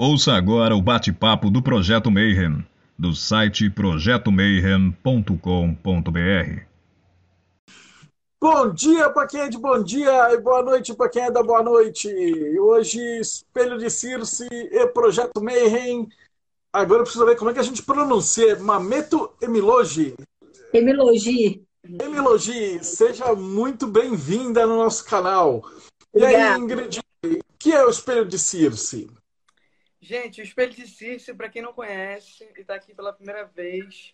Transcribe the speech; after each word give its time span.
Ouça 0.00 0.34
agora 0.34 0.76
o 0.76 0.80
bate-papo 0.80 1.50
do 1.50 1.60
Projeto 1.60 2.08
Mayhem, 2.08 2.64
do 2.96 3.16
site 3.16 3.68
projetomayhem.com.br. 3.68 6.62
Bom 8.40 8.72
dia 8.72 9.10
para 9.10 9.26
quem 9.26 9.40
é 9.40 9.48
de 9.48 9.58
bom 9.58 9.82
dia 9.82 10.32
e 10.32 10.40
boa 10.40 10.62
noite 10.62 10.94
para 10.94 11.08
quem 11.08 11.24
é 11.24 11.32
da 11.32 11.42
boa 11.42 11.64
noite. 11.64 12.08
Hoje, 12.60 13.00
Espelho 13.18 13.76
de 13.76 13.90
Circe 13.90 14.46
e 14.48 14.86
Projeto 14.86 15.42
Mayhem. 15.42 16.08
Agora 16.72 17.00
eu 17.00 17.04
preciso 17.04 17.26
ver 17.26 17.36
como 17.36 17.50
é 17.50 17.54
que 17.54 17.58
a 17.58 17.64
gente 17.64 17.82
pronuncia. 17.82 18.56
Mameto 18.60 19.32
Emilogi. 19.42 20.14
Emilogi. 20.72 21.64
Emilogi, 22.00 22.84
seja 22.84 23.34
muito 23.34 23.88
bem-vinda 23.88 24.64
no 24.64 24.76
nosso 24.76 25.04
canal. 25.04 25.68
E 26.14 26.24
aí, 26.24 26.56
Ingrid, 26.56 27.00
o 27.24 27.40
que 27.58 27.72
é 27.72 27.84
o 27.84 27.90
Espelho 27.90 28.24
de 28.24 28.38
Circe? 28.38 29.10
Gente, 30.00 30.40
o 30.40 30.44
Espelho 30.44 30.72
de 30.72 30.86
Circe, 30.86 31.34
para 31.34 31.48
quem 31.48 31.60
não 31.60 31.72
conhece 31.72 32.48
e 32.56 32.60
está 32.60 32.74
aqui 32.74 32.94
pela 32.94 33.12
primeira 33.12 33.44
vez, 33.44 34.12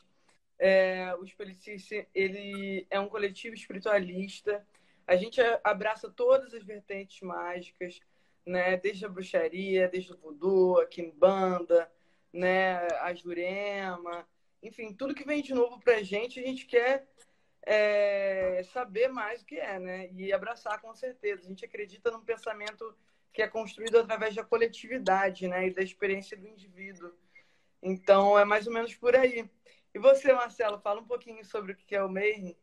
é, 0.59 1.15
o 1.17 1.25
Espelho 1.25 1.53
de 1.53 1.63
Circe 1.63 2.09
ele 2.15 2.87
é 2.91 2.99
um 2.99 3.09
coletivo 3.09 3.55
espiritualista. 3.55 4.67
A 5.07 5.15
gente 5.17 5.41
abraça 5.63 6.11
todas 6.11 6.55
as 6.55 6.65
vertentes 6.65 7.21
mágicas, 7.21 8.01
né? 8.47 8.77
Desde 8.79 9.05
a 9.05 9.09
bruxaria, 9.09 9.89
desde 9.89 10.13
o 10.15 10.17
voodoo, 10.17 10.81
a 10.81 10.87
quimbanda, 10.87 11.91
né? 12.33 12.77
A 13.01 13.13
jurema, 13.13 14.27
enfim, 14.63 14.95
tudo 14.95 15.15
que 15.15 15.27
vem 15.27 15.43
de 15.43 15.53
novo 15.53 15.79
para 15.81 15.97
a 15.97 16.03
gente, 16.03 16.41
a 16.41 16.47
gente 16.47 16.65
quer 16.65 17.07
é, 17.67 18.63
saber 18.73 19.09
mais 19.09 19.43
o 19.43 19.45
que 19.45 19.57
é, 19.57 19.79
né? 19.79 20.11
E 20.13 20.33
abraçar 20.33 20.81
com 20.81 20.95
certeza. 20.95 21.43
A 21.45 21.49
gente 21.49 21.65
acredita 21.65 22.11
num 22.11 22.25
pensamento 22.25 22.97
que 23.35 23.43
é 23.43 23.49
construído 23.49 23.99
através 23.99 24.35
da 24.35 24.45
coletividade, 24.45 25.49
né? 25.49 25.67
E 25.67 25.75
da 25.75 25.83
experiência 25.83 26.37
do 26.37 26.47
indivíduo. 26.47 27.11
Então, 27.83 28.39
é 28.39 28.45
mais 28.45 28.67
ou 28.69 28.73
menos 28.73 28.95
por 28.95 29.15
aí. 29.17 29.51
E 29.93 29.99
você, 29.99 30.33
Marcelo, 30.33 30.81
fala 30.81 31.01
um 31.01 31.07
pouquinho 31.07 31.45
sobre 31.45 31.73
o 31.73 31.77
que 31.77 31.97
é 31.97 32.03
o 32.03 32.09
Mayhem. 32.09 32.57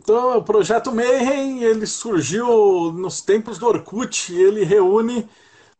Então, 0.00 0.36
o 0.36 0.44
projeto 0.44 0.92
Mayhem, 0.92 1.64
ele 1.64 1.86
surgiu 1.86 2.92
nos 2.92 3.22
tempos 3.22 3.58
do 3.58 3.66
Orkut. 3.66 4.32
Ele 4.34 4.62
reúne 4.62 5.28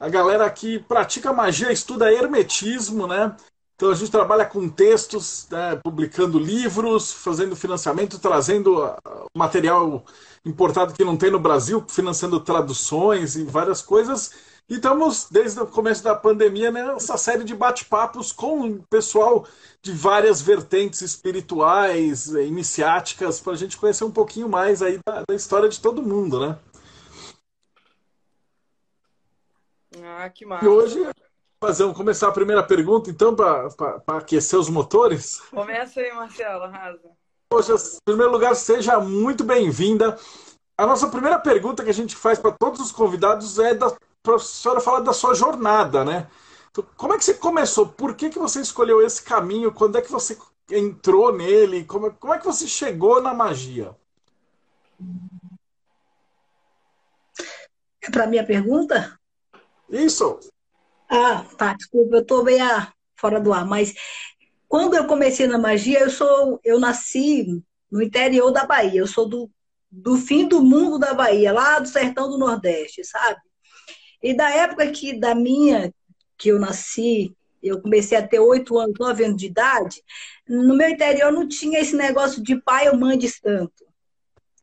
a 0.00 0.08
galera 0.08 0.50
que 0.50 0.78
pratica 0.78 1.32
magia, 1.32 1.70
estuda 1.70 2.12
hermetismo, 2.12 3.06
né? 3.06 3.36
Então 3.76 3.90
a 3.90 3.94
gente 3.94 4.10
trabalha 4.10 4.46
com 4.46 4.70
textos, 4.70 5.46
né, 5.50 5.76
publicando 5.84 6.38
livros, 6.38 7.12
fazendo 7.12 7.54
financiamento, 7.54 8.18
trazendo 8.18 8.82
ah, 8.82 8.98
material 9.36 10.02
importado 10.46 10.94
que 10.94 11.04
não 11.04 11.14
tem 11.14 11.30
no 11.30 11.38
Brasil, 11.38 11.84
financiando 11.86 12.40
traduções 12.40 13.36
e 13.36 13.44
várias 13.44 13.82
coisas. 13.82 14.32
E 14.66 14.76
estamos, 14.76 15.28
desde 15.30 15.60
o 15.60 15.66
começo 15.66 16.02
da 16.02 16.14
pandemia, 16.14 16.70
nessa 16.70 17.18
série 17.18 17.44
de 17.44 17.54
bate-papos 17.54 18.32
com 18.32 18.66
o 18.66 18.82
pessoal 18.88 19.46
de 19.82 19.92
várias 19.92 20.40
vertentes 20.40 21.02
espirituais, 21.02 22.34
eh, 22.34 22.46
iniciáticas, 22.46 23.40
para 23.40 23.52
a 23.52 23.56
gente 23.56 23.76
conhecer 23.76 24.04
um 24.04 24.10
pouquinho 24.10 24.48
mais 24.48 24.80
aí 24.80 24.98
da, 25.06 25.22
da 25.28 25.34
história 25.36 25.68
de 25.68 25.78
todo 25.80 26.02
mundo, 26.02 26.40
né? 26.40 26.58
Ah, 30.02 30.28
que 30.30 30.46
massa. 30.46 30.64
E 30.64 30.68
hoje 30.68 31.06
fazer, 31.60 31.82
vamos 31.84 31.96
começar 31.96 32.28
a 32.28 32.32
primeira 32.32 32.62
pergunta, 32.62 33.10
então, 33.10 33.34
para 33.34 33.98
aquecer 34.18 34.58
os 34.58 34.68
motores. 34.68 35.40
Começa 35.50 36.00
aí, 36.00 36.12
Marcelo, 36.12 36.64
arrasa. 36.64 37.10
Poxa, 37.48 37.74
em 37.74 37.98
primeiro 38.04 38.32
lugar, 38.32 38.54
seja 38.54 38.98
muito 39.00 39.44
bem-vinda. 39.44 40.18
A 40.76 40.86
nossa 40.86 41.08
primeira 41.08 41.38
pergunta 41.38 41.82
que 41.82 41.90
a 41.90 41.94
gente 41.94 42.14
faz 42.14 42.38
para 42.38 42.52
todos 42.52 42.80
os 42.80 42.92
convidados 42.92 43.58
é 43.58 43.74
para 43.74 44.34
a 44.34 44.38
senhora 44.38 44.80
falar 44.80 45.00
da 45.00 45.12
sua 45.12 45.34
jornada, 45.34 46.04
né? 46.04 46.28
Então, 46.70 46.84
como 46.96 47.14
é 47.14 47.18
que 47.18 47.24
você 47.24 47.34
começou? 47.34 47.88
Por 47.88 48.14
que, 48.14 48.28
que 48.28 48.38
você 48.38 48.60
escolheu 48.60 49.00
esse 49.00 49.22
caminho? 49.22 49.72
Quando 49.72 49.96
é 49.96 50.02
que 50.02 50.12
você 50.12 50.36
entrou 50.70 51.32
nele? 51.32 51.84
Como, 51.84 52.12
como 52.12 52.34
é 52.34 52.38
que 52.38 52.44
você 52.44 52.66
chegou 52.66 53.22
na 53.22 53.32
magia? 53.32 53.96
É 58.02 58.10
para 58.10 58.26
minha 58.26 58.44
pergunta? 58.44 59.18
Isso. 59.88 60.38
Ah, 61.08 61.44
tá, 61.56 61.74
desculpa, 61.74 62.16
eu 62.16 62.22
estou 62.22 62.44
bem 62.44 62.60
ah, 62.60 62.92
fora 63.14 63.40
do 63.40 63.52
ar, 63.52 63.64
mas 63.64 63.94
quando 64.68 64.94
eu 64.94 65.06
comecei 65.06 65.46
na 65.46 65.58
magia, 65.58 66.00
eu 66.00 66.10
sou, 66.10 66.60
eu 66.64 66.80
nasci 66.80 67.62
no 67.90 68.02
interior 68.02 68.50
da 68.50 68.66
Bahia, 68.66 69.00
eu 69.00 69.06
sou 69.06 69.28
do, 69.28 69.50
do 69.90 70.16
fim 70.16 70.48
do 70.48 70.62
mundo 70.62 70.98
da 70.98 71.14
Bahia, 71.14 71.52
lá 71.52 71.78
do 71.78 71.88
sertão 71.88 72.28
do 72.28 72.38
Nordeste, 72.38 73.04
sabe? 73.04 73.40
E 74.22 74.34
da 74.34 74.50
época 74.50 74.90
que 74.90 75.18
da 75.18 75.34
minha, 75.34 75.94
que 76.36 76.48
eu 76.48 76.58
nasci, 76.58 77.32
eu 77.62 77.80
comecei 77.80 78.18
a 78.18 78.26
ter 78.26 78.40
oito 78.40 78.76
anos, 78.76 78.98
nove 78.98 79.24
anos 79.24 79.36
de 79.36 79.46
idade, 79.46 80.02
no 80.48 80.76
meu 80.76 80.88
interior 80.88 81.32
não 81.32 81.46
tinha 81.46 81.78
esse 81.78 81.94
negócio 81.94 82.42
de 82.42 82.60
pai 82.60 82.88
ou 82.88 82.96
mãe 82.96 83.16
de 83.16 83.28
santo. 83.28 83.86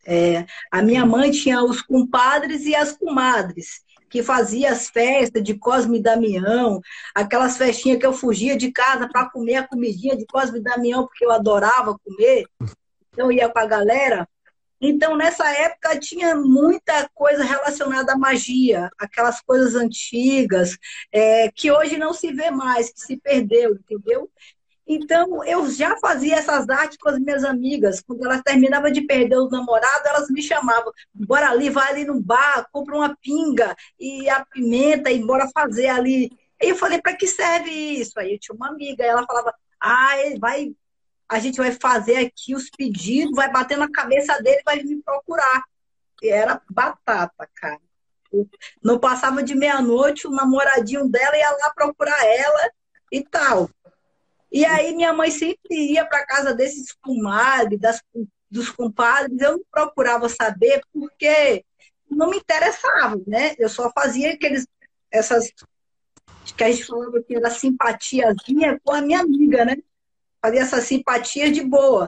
É, 0.06 0.46
a 0.70 0.82
minha 0.82 1.06
mãe 1.06 1.32
tinha 1.32 1.64
os 1.64 1.82
compadres 1.82 2.66
e 2.66 2.76
as 2.76 2.92
comadres 2.92 3.82
que 4.14 4.22
fazia 4.22 4.72
as 4.72 4.90
festas 4.90 5.42
de 5.42 5.56
Cosme 5.56 5.98
e 5.98 6.02
Damião, 6.04 6.80
aquelas 7.16 7.58
festinhas 7.58 7.98
que 7.98 8.06
eu 8.06 8.14
fugia 8.14 8.56
de 8.56 8.72
casa 8.72 9.10
para 9.12 9.28
comer 9.28 9.56
a 9.56 9.68
comidinha 9.68 10.16
de 10.16 10.24
Cosme 10.28 10.60
e 10.60 10.62
Damião, 10.62 11.08
porque 11.08 11.26
eu 11.26 11.32
adorava 11.32 11.98
comer, 11.98 12.46
então 13.12 13.32
ia 13.32 13.50
com 13.50 13.58
a 13.58 13.66
galera. 13.66 14.30
Então, 14.80 15.18
nessa 15.18 15.50
época, 15.50 15.98
tinha 15.98 16.36
muita 16.36 17.10
coisa 17.16 17.44
relacionada 17.44 18.14
à 18.14 18.16
magia, 18.16 18.88
aquelas 19.00 19.42
coisas 19.42 19.74
antigas, 19.74 20.78
é, 21.12 21.50
que 21.52 21.72
hoje 21.72 21.98
não 21.98 22.14
se 22.14 22.32
vê 22.32 22.52
mais, 22.52 22.94
que 22.94 23.02
se 23.02 23.18
perdeu, 23.18 23.74
entendeu? 23.74 24.30
Então, 24.86 25.44
eu 25.46 25.70
já 25.70 25.96
fazia 25.98 26.36
essas 26.36 26.70
artes 26.70 26.98
com 26.98 27.10
as 27.10 27.18
minhas 27.18 27.44
amigas. 27.44 28.02
Quando 28.02 28.26
elas 28.26 28.42
terminavam 28.42 28.92
de 28.92 29.02
perder 29.02 29.38
o 29.38 29.50
namorado, 29.50 30.08
elas 30.08 30.30
me 30.30 30.42
chamavam. 30.42 30.92
Bora 31.14 31.50
ali, 31.50 31.70
vai 31.70 31.92
ali 31.92 32.06
no 32.06 32.20
bar, 32.22 32.68
compra 32.72 32.96
uma 32.96 33.18
pinga 33.22 33.76
e 34.00 34.30
a 34.30 34.46
pimenta 34.46 35.10
e 35.10 35.26
bora 35.26 35.48
fazer 35.54 35.88
ali. 35.88 36.30
Aí 36.62 36.70
eu 36.70 36.76
falei, 36.76 37.02
para 37.02 37.16
que 37.16 37.28
serve 37.28 37.70
isso? 37.70 38.20
Aí 38.20 38.34
eu 38.34 38.40
tinha 38.40 38.56
uma 38.56 38.70
amiga, 38.70 39.04
ela 39.04 39.26
falava, 39.26 39.54
ah, 39.80 40.18
ele 40.20 40.40
vai, 40.40 40.74
a 41.30 41.40
gente 41.40 41.58
vai 41.58 41.72
fazer 41.72 42.18
aqui 42.18 42.54
os 42.54 42.70
pedidos, 42.70 43.36
vai 43.36 43.52
bater 43.52 43.78
na 43.78 43.90
cabeça 43.90 44.42
dele, 44.42 44.62
vai 44.66 44.84
me 44.84 45.02
procurar. 45.02 45.64
E 46.22 46.30
era 46.30 46.62
batata, 46.70 47.50
cara. 47.56 47.80
Não 48.84 49.00
passava 49.00 49.44
de 49.44 49.56
meia-noite, 49.56 50.28
o 50.28 50.32
namoradinho 50.32 51.08
dela 51.08 51.38
ia 51.38 51.52
lá 51.52 51.72
procurar 51.74 52.26
ela 52.26 52.72
e 53.12 53.22
tal. 53.24 53.70
E 54.54 54.64
aí 54.66 54.96
minha 54.96 55.12
mãe 55.12 55.32
sempre 55.32 55.76
ia 55.94 56.06
para 56.06 56.28
casa 56.28 56.54
desses 56.54 56.92
comadres, 57.02 57.80
das, 57.80 58.00
dos 58.52 58.70
compadres, 58.70 59.42
eu 59.42 59.66
procurava 59.72 60.30
saber 60.30 60.80
porque 60.94 61.66
não 62.08 62.30
me 62.30 62.38
interessava, 62.38 63.20
né? 63.26 63.56
Eu 63.58 63.68
só 63.68 63.92
fazia 63.92 64.34
aqueles, 64.34 64.68
essas, 65.10 65.52
que 66.56 66.64
a 66.64 66.72
gente 66.72 66.86
falava 66.86 67.20
que 67.24 67.36
era 67.36 67.50
simpatiazinha 67.50 68.80
com 68.84 68.94
a 68.94 69.02
minha 69.02 69.22
amiga, 69.22 69.66
né? 69.66 69.78
Fazia 70.40 70.62
essas 70.62 70.84
simpatias 70.84 71.52
de 71.52 71.64
boa. 71.64 72.08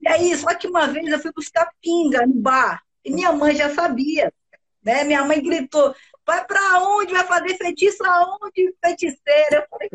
E 0.00 0.08
aí, 0.08 0.36
só 0.36 0.54
que 0.54 0.68
uma 0.68 0.86
vez 0.86 1.08
eu 1.08 1.18
fui 1.18 1.32
buscar 1.34 1.68
pinga 1.82 2.24
no 2.24 2.34
bar, 2.34 2.80
e 3.04 3.10
minha 3.12 3.32
mãe 3.32 3.56
já 3.56 3.74
sabia, 3.74 4.32
né? 4.80 5.02
Minha 5.02 5.24
mãe 5.24 5.42
gritou, 5.42 5.92
vai 6.24 6.44
para 6.46 6.78
onde? 6.84 7.12
Vai 7.12 7.26
fazer 7.26 7.56
feitiço 7.56 8.04
aonde, 8.04 8.72
feiticeira? 8.80 9.56
Eu 9.56 9.66
falei, 9.68 9.90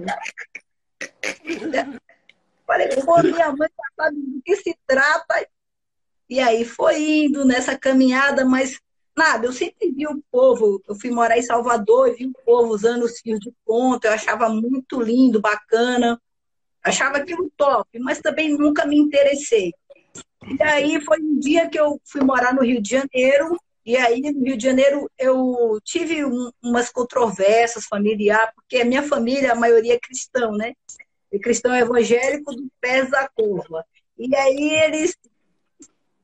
Falei, 2.66 2.88
pô, 3.04 3.22
minha 3.22 3.52
mãe 3.52 3.70
já 3.70 4.04
sabe 4.04 4.18
do 4.18 4.42
que 4.44 4.56
se 4.58 4.76
trata. 4.88 5.48
E 6.30 6.40
aí 6.40 6.66
foi 6.66 7.26
indo 7.26 7.46
nessa 7.46 7.78
caminhada, 7.78 8.44
mas 8.44 8.80
nada, 9.16 9.46
eu 9.46 9.54
sempre 9.54 9.92
vi 9.92 10.08
o 10.08 10.22
povo. 10.32 10.82
Eu 10.88 10.96
fui 10.96 11.12
morar 11.12 11.38
em 11.38 11.44
Salvador 11.44 12.10
e 12.10 12.16
vi 12.16 12.26
o 12.28 12.34
povo 12.46 12.74
usando 12.74 13.04
os 13.04 13.20
fios 13.20 13.40
de 13.40 13.54
ponta, 13.66 14.08
eu 14.08 14.14
achava 14.14 14.50
muito 14.50 15.00
lindo, 15.00 15.40
bacana. 15.40 16.20
Achava 16.84 17.18
aquilo 17.18 17.52
top, 17.58 17.98
mas 18.00 18.20
também 18.20 18.56
nunca 18.56 18.86
me 18.86 18.98
interessei. 18.98 19.74
E 20.48 20.62
aí 20.62 21.02
foi 21.02 21.20
um 21.20 21.40
dia 21.40 21.68
que 21.68 21.80
eu 21.80 22.00
fui 22.06 22.22
morar 22.22 22.54
no 22.54 22.62
Rio 22.62 22.80
de 22.80 22.92
Janeiro, 22.92 23.58
e 23.86 23.96
aí 23.98 24.22
no 24.22 24.44
Rio 24.44 24.58
de 24.58 24.64
Janeiro 24.64 25.10
eu 25.18 25.80
tive 25.84 26.26
um, 26.26 26.52
umas 26.62 26.90
controvérsias 26.90 27.86
familiares, 27.86 28.54
porque 28.56 28.78
a 28.78 28.86
minha 28.86 29.04
família, 29.04 29.52
a 29.52 29.56
maioria 29.56 29.94
é 29.94 30.00
cristão, 30.00 30.54
né? 30.54 30.74
e 31.36 31.40
cristão 31.40 31.76
evangélico 31.76 32.56
do 32.56 32.68
pés 32.80 33.10
da 33.10 33.28
curva. 33.28 33.86
E 34.18 34.34
aí 34.36 34.74
eles 34.84 35.16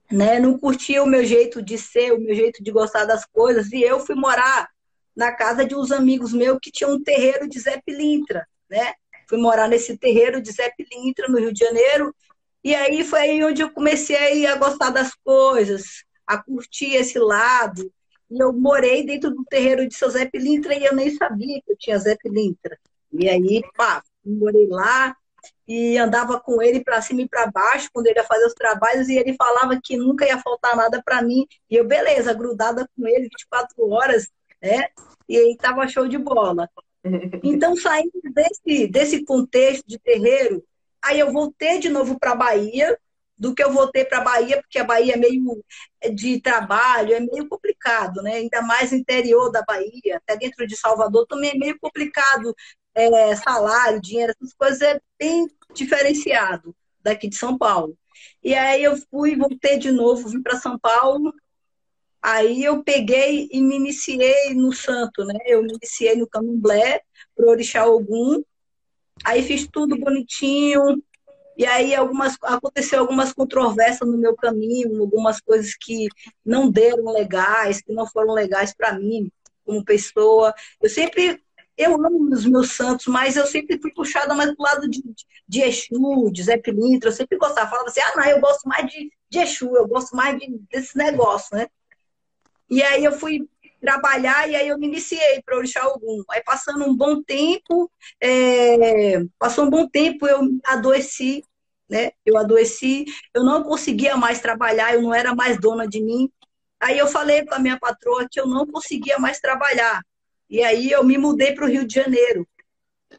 né, 0.10 0.40
não 0.40 0.58
curtiam 0.58 1.06
o 1.06 1.10
meu 1.10 1.24
jeito 1.26 1.62
de 1.62 1.78
ser, 1.78 2.14
o 2.14 2.20
meu 2.20 2.34
jeito 2.34 2.64
de 2.64 2.72
gostar 2.72 3.06
das 3.06 3.26
coisas, 3.26 3.72
e 3.72 3.82
eu 3.82 4.00
fui 4.00 4.16
morar 4.16 4.70
na 5.16 5.32
casa 5.32 5.66
de 5.66 5.76
uns 5.76 5.92
amigos 5.92 6.34
meus 6.34 6.58
que 6.62 6.72
tinham 6.72 6.94
um 6.94 7.04
terreiro 7.04 7.48
de 7.48 7.60
Zé 7.60 7.82
Pilintra, 7.86 8.48
né? 8.70 8.94
Fui 9.28 9.38
morar 9.38 9.68
nesse 9.68 9.98
terreiro 9.98 10.42
de 10.42 10.52
Zé 10.52 10.72
Pilintra, 10.78 11.28
no 11.28 11.38
Rio 11.38 11.54
de 11.54 11.60
Janeiro, 11.60 12.16
e 12.64 12.74
aí 12.74 13.04
foi 13.04 13.20
aí 13.20 13.44
onde 13.44 13.62
eu 13.62 13.72
comecei 13.72 14.46
a 14.46 14.56
gostar 14.56 14.92
das 14.92 15.14
coisas, 15.16 16.04
a 16.32 16.42
curtir 16.42 16.96
esse 16.96 17.20
lado. 17.20 17.92
e 18.30 18.40
eu 18.40 18.54
morei 18.54 19.06
dentro 19.06 19.30
do 19.32 19.44
terreiro 19.44 19.88
de 19.88 19.94
seu 19.94 20.10
Zé 20.10 20.26
Pilintra 20.26 20.74
e 20.74 20.86
eu 20.86 20.96
nem 20.96 21.14
sabia 21.16 21.62
que 21.62 21.72
eu 21.72 21.78
tinha 21.78 22.00
Zé 22.00 22.16
Pilintra. 22.16 22.78
E 23.12 23.28
aí, 23.30 23.62
pá, 23.76 24.02
morei 24.26 24.68
lá 24.68 25.16
e 25.68 25.98
andava 25.98 26.40
com 26.40 26.62
ele 26.62 26.82
para 26.84 27.02
cima 27.02 27.22
e 27.22 27.28
para 27.28 27.52
baixo 27.52 27.90
quando 27.94 28.08
ele 28.08 28.20
ia 28.20 28.24
fazer 28.24 28.46
os 28.46 28.54
trabalhos 28.54 29.10
e 29.10 29.18
ele 29.18 29.36
falava 29.36 29.80
que 29.84 29.98
nunca 29.98 30.26
ia 30.26 30.40
faltar 30.40 30.76
nada 30.76 31.02
para 31.04 31.22
mim. 31.22 31.46
E 31.70 31.76
eu, 31.76 31.86
beleza, 31.86 32.34
grudada 32.34 32.88
com 32.96 33.06
ele 33.08 33.24
24 33.24 33.90
horas, 33.90 34.30
né? 34.62 34.88
E 35.28 35.38
aí 35.38 35.58
tava 35.58 35.88
show 35.88 36.08
de 36.08 36.18
bola. 36.18 36.70
Então, 37.44 37.76
saindo 37.76 38.22
desse, 38.34 38.88
desse 38.88 39.26
contexto 39.26 39.84
de 39.88 40.00
terreiro, 40.00 40.64
aí 41.02 41.20
eu 41.20 41.34
voltei 41.34 41.80
de 41.80 41.90
novo 41.90 42.20
para 42.20 42.36
Bahia, 42.36 42.98
do 43.42 43.56
que 43.56 43.64
eu 43.64 43.74
voltei 43.74 44.06
para 44.06 44.22
Bahia, 44.22 44.62
porque 44.62 44.78
a 44.78 44.84
Bahia 44.84 45.16
é 45.16 45.18
meio 45.18 45.66
de 46.14 46.40
trabalho, 46.40 47.16
é 47.16 47.20
meio 47.20 47.50
complicado, 47.50 48.22
né? 48.22 48.36
Ainda 48.36 48.62
mais 48.62 48.94
interior 48.94 49.52
da 49.52 49.64
Bahia, 49.64 50.18
até 50.18 50.38
dentro 50.38 50.68
de 50.68 50.78
Salvador 50.78 51.26
também 51.26 51.50
é 51.50 51.58
meio 51.58 51.80
complicado 51.80 52.56
é, 52.94 53.36
salário, 53.36 54.00
dinheiro, 54.00 54.32
essas 54.32 54.54
coisas 54.54 54.80
é 54.84 55.02
bem 55.18 55.48
diferenciado 55.74 56.76
daqui 57.02 57.28
de 57.28 57.36
São 57.36 57.58
Paulo. 57.58 57.98
E 58.44 58.54
aí 58.54 58.84
eu 58.84 58.96
fui, 59.10 59.36
voltei 59.36 59.80
de 59.80 59.92
novo, 59.92 60.30
vim 60.30 60.44
para 60.44 60.60
São 60.60 60.78
Paulo. 60.78 61.34
Aí 62.22 62.64
eu 62.64 62.84
peguei 62.84 63.50
e 63.52 63.60
me 63.60 63.76
iniciei 63.76 64.54
no 64.54 64.72
santo, 64.72 65.26
né? 65.26 65.40
Eu 65.48 65.64
me 65.64 65.74
iniciei 65.74 66.16
no 66.16 66.28
candomblé, 66.28 67.02
pro 67.36 67.50
Orixá 67.50 67.88
Ogum. 67.88 68.44
Aí 69.26 69.42
fiz 69.42 69.68
tudo 69.68 69.98
bonitinho. 69.98 71.02
E 71.62 71.66
aí 71.68 71.94
algumas 71.94 72.36
aconteceu 72.42 73.02
algumas 73.02 73.32
controvérsias 73.32 74.10
no 74.10 74.18
meu 74.18 74.36
caminho, 74.36 75.00
algumas 75.00 75.40
coisas 75.40 75.76
que 75.80 76.08
não 76.44 76.72
deram 76.72 77.14
legais, 77.14 77.84
que 77.84 77.94
não 77.94 78.08
foram 78.08 78.34
legais 78.34 78.74
para 78.74 78.98
mim 78.98 79.32
como 79.64 79.86
pessoa. 79.86 80.56
Eu 80.82 80.90
sempre 80.90 81.40
eu 81.78 81.94
amo 82.04 82.34
os 82.34 82.48
meus 82.48 82.72
santos, 82.72 83.06
mas 83.06 83.38
eu 83.38 83.46
sempre 83.46 83.80
fui 83.80 83.94
puxada 83.94 84.34
mais 84.34 84.56
do 84.56 84.64
lado 84.64 84.90
de, 84.90 85.04
de 85.48 85.62
Exu, 85.62 86.32
de 86.32 86.42
Zé 86.42 86.58
Pilintra, 86.58 87.10
eu 87.10 87.14
sempre 87.14 87.38
gostava, 87.38 87.70
falava 87.70 87.90
assim, 87.90 88.02
ah, 88.02 88.14
não, 88.18 88.26
eu 88.26 88.42
gosto 88.42 88.68
mais 88.68 88.88
de, 88.88 89.12
de 89.30 89.40
Exu, 89.40 89.76
eu 89.76 89.88
gosto 89.88 90.16
mais 90.16 90.40
de, 90.40 90.48
desse 90.72 90.98
negócio, 90.98 91.56
né? 91.56 91.68
E 92.72 92.82
aí 92.82 93.04
eu 93.04 93.12
fui 93.12 93.48
trabalhar 93.80 94.50
e 94.50 94.56
aí 94.56 94.68
eu 94.68 94.80
me 94.80 94.88
iniciei 94.88 95.42
para 95.46 95.58
Orixá 95.58 95.88
Ogum. 95.88 96.24
Aí 96.30 96.42
passando 96.44 96.86
um 96.86 96.96
bom 96.96 97.22
tempo, 97.22 97.92
é, 98.20 99.24
passou 99.38 99.66
um 99.66 99.70
bom 99.70 99.88
tempo, 99.88 100.28
eu 100.28 100.42
adoeci, 100.66 101.44
né? 101.92 102.12
Eu 102.26 102.38
adoeci, 102.38 103.06
eu 103.34 103.44
não 103.44 103.62
conseguia 103.64 104.16
mais 104.16 104.40
trabalhar, 104.40 104.94
eu 104.96 105.02
não 105.02 105.14
era 105.14 105.36
mais 105.36 105.60
dona 105.60 105.86
de 105.86 106.02
mim. 106.02 106.32
Aí 106.80 106.98
eu 106.98 107.06
falei 107.08 107.46
com 107.46 107.54
a 107.54 107.60
minha 107.60 107.78
patroa 107.78 108.28
que 108.32 108.40
eu 108.40 108.48
não 108.48 108.66
conseguia 108.66 109.20
mais 109.20 109.40
trabalhar. 109.40 110.02
E 110.50 110.64
aí 110.64 110.90
eu 110.90 111.04
me 111.04 111.18
mudei 111.18 111.54
para 111.54 111.66
o 111.66 111.68
Rio 111.68 111.86
de 111.86 111.94
Janeiro. 111.94 112.48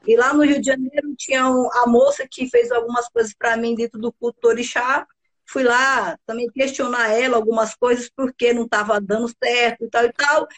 E 0.06 0.16
lá 0.16 0.32
no 0.32 0.42
Rio 0.42 0.58
de 0.58 0.66
Janeiro 0.66 1.14
tinha 1.16 1.44
a 1.44 1.86
moça 1.86 2.26
que 2.28 2.48
fez 2.48 2.72
algumas 2.72 3.08
coisas 3.10 3.34
para 3.34 3.56
mim 3.58 3.74
dentro 3.74 4.00
do 4.00 4.10
culto 4.12 4.48
Orixá. 4.48 5.06
Fui 5.46 5.62
lá 5.62 6.16
também 6.26 6.48
questionar 6.50 7.10
ela 7.10 7.36
algumas 7.36 7.74
coisas 7.74 8.10
porque 8.16 8.54
não 8.54 8.64
estava 8.64 8.98
dando 9.00 9.28
certo 9.28 9.84
e 9.84 9.90
tal 9.90 10.04
e 10.06 10.12
tal. 10.14 10.48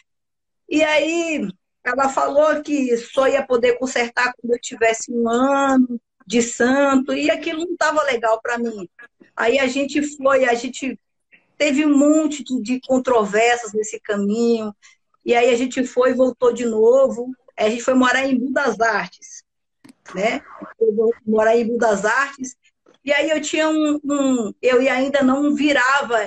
E 0.69 0.83
aí 0.83 1.47
ela 1.83 2.09
falou 2.09 2.63
que 2.63 2.95
só 2.97 3.27
ia 3.27 3.45
poder 3.45 3.77
consertar 3.77 4.33
quando 4.33 4.53
eu 4.53 4.59
tivesse 4.59 5.11
um 5.11 5.29
ano 5.29 5.99
de 6.25 6.41
santo 6.41 7.13
e 7.13 7.29
aquilo 7.29 7.65
não 7.65 7.73
estava 7.73 8.03
legal 8.03 8.41
para 8.41 8.57
mim. 8.57 8.89
Aí 9.35 9.59
a 9.59 9.67
gente 9.67 10.01
foi, 10.15 10.45
a 10.45 10.53
gente 10.53 10.99
teve 11.57 11.85
um 11.85 11.97
monte 11.97 12.43
de, 12.43 12.61
de 12.61 12.81
controvérsias 12.81 13.73
nesse 13.73 13.99
caminho. 13.99 14.73
E 15.23 15.33
aí 15.35 15.49
a 15.49 15.57
gente 15.57 15.85
foi 15.85 16.11
e 16.11 16.15
voltou 16.15 16.53
de 16.53 16.65
novo. 16.65 17.31
A 17.57 17.69
gente 17.69 17.83
foi 17.83 17.93
morar 17.93 18.25
em 18.25 18.37
Budas 18.37 18.79
Artes, 18.79 19.43
né? 20.13 20.41
morar 21.25 21.57
em 21.57 21.67
Budas 21.67 22.05
Artes. 22.05 22.55
E 23.03 23.13
aí 23.13 23.29
eu 23.29 23.41
tinha 23.41 23.69
um, 23.69 23.99
um 24.03 24.53
eu 24.61 24.79
ainda 24.79 25.21
não 25.21 25.53
virava 25.53 26.17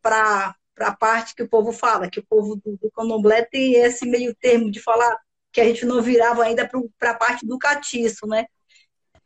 para 0.00 0.54
a 0.78 0.94
parte 0.94 1.34
que 1.34 1.42
o 1.42 1.48
povo 1.48 1.72
fala, 1.72 2.08
que 2.08 2.20
o 2.20 2.26
povo 2.26 2.56
do, 2.56 2.76
do 2.76 2.90
candomblé 2.90 3.44
tem 3.44 3.74
esse 3.74 4.06
meio 4.06 4.34
termo 4.34 4.70
de 4.70 4.80
falar 4.80 5.18
que 5.52 5.60
a 5.60 5.64
gente 5.64 5.84
não 5.84 6.00
virava 6.00 6.42
ainda 6.44 6.68
para 6.98 7.10
a 7.10 7.14
parte 7.14 7.46
do 7.46 7.58
catiço, 7.58 8.26
né? 8.26 8.46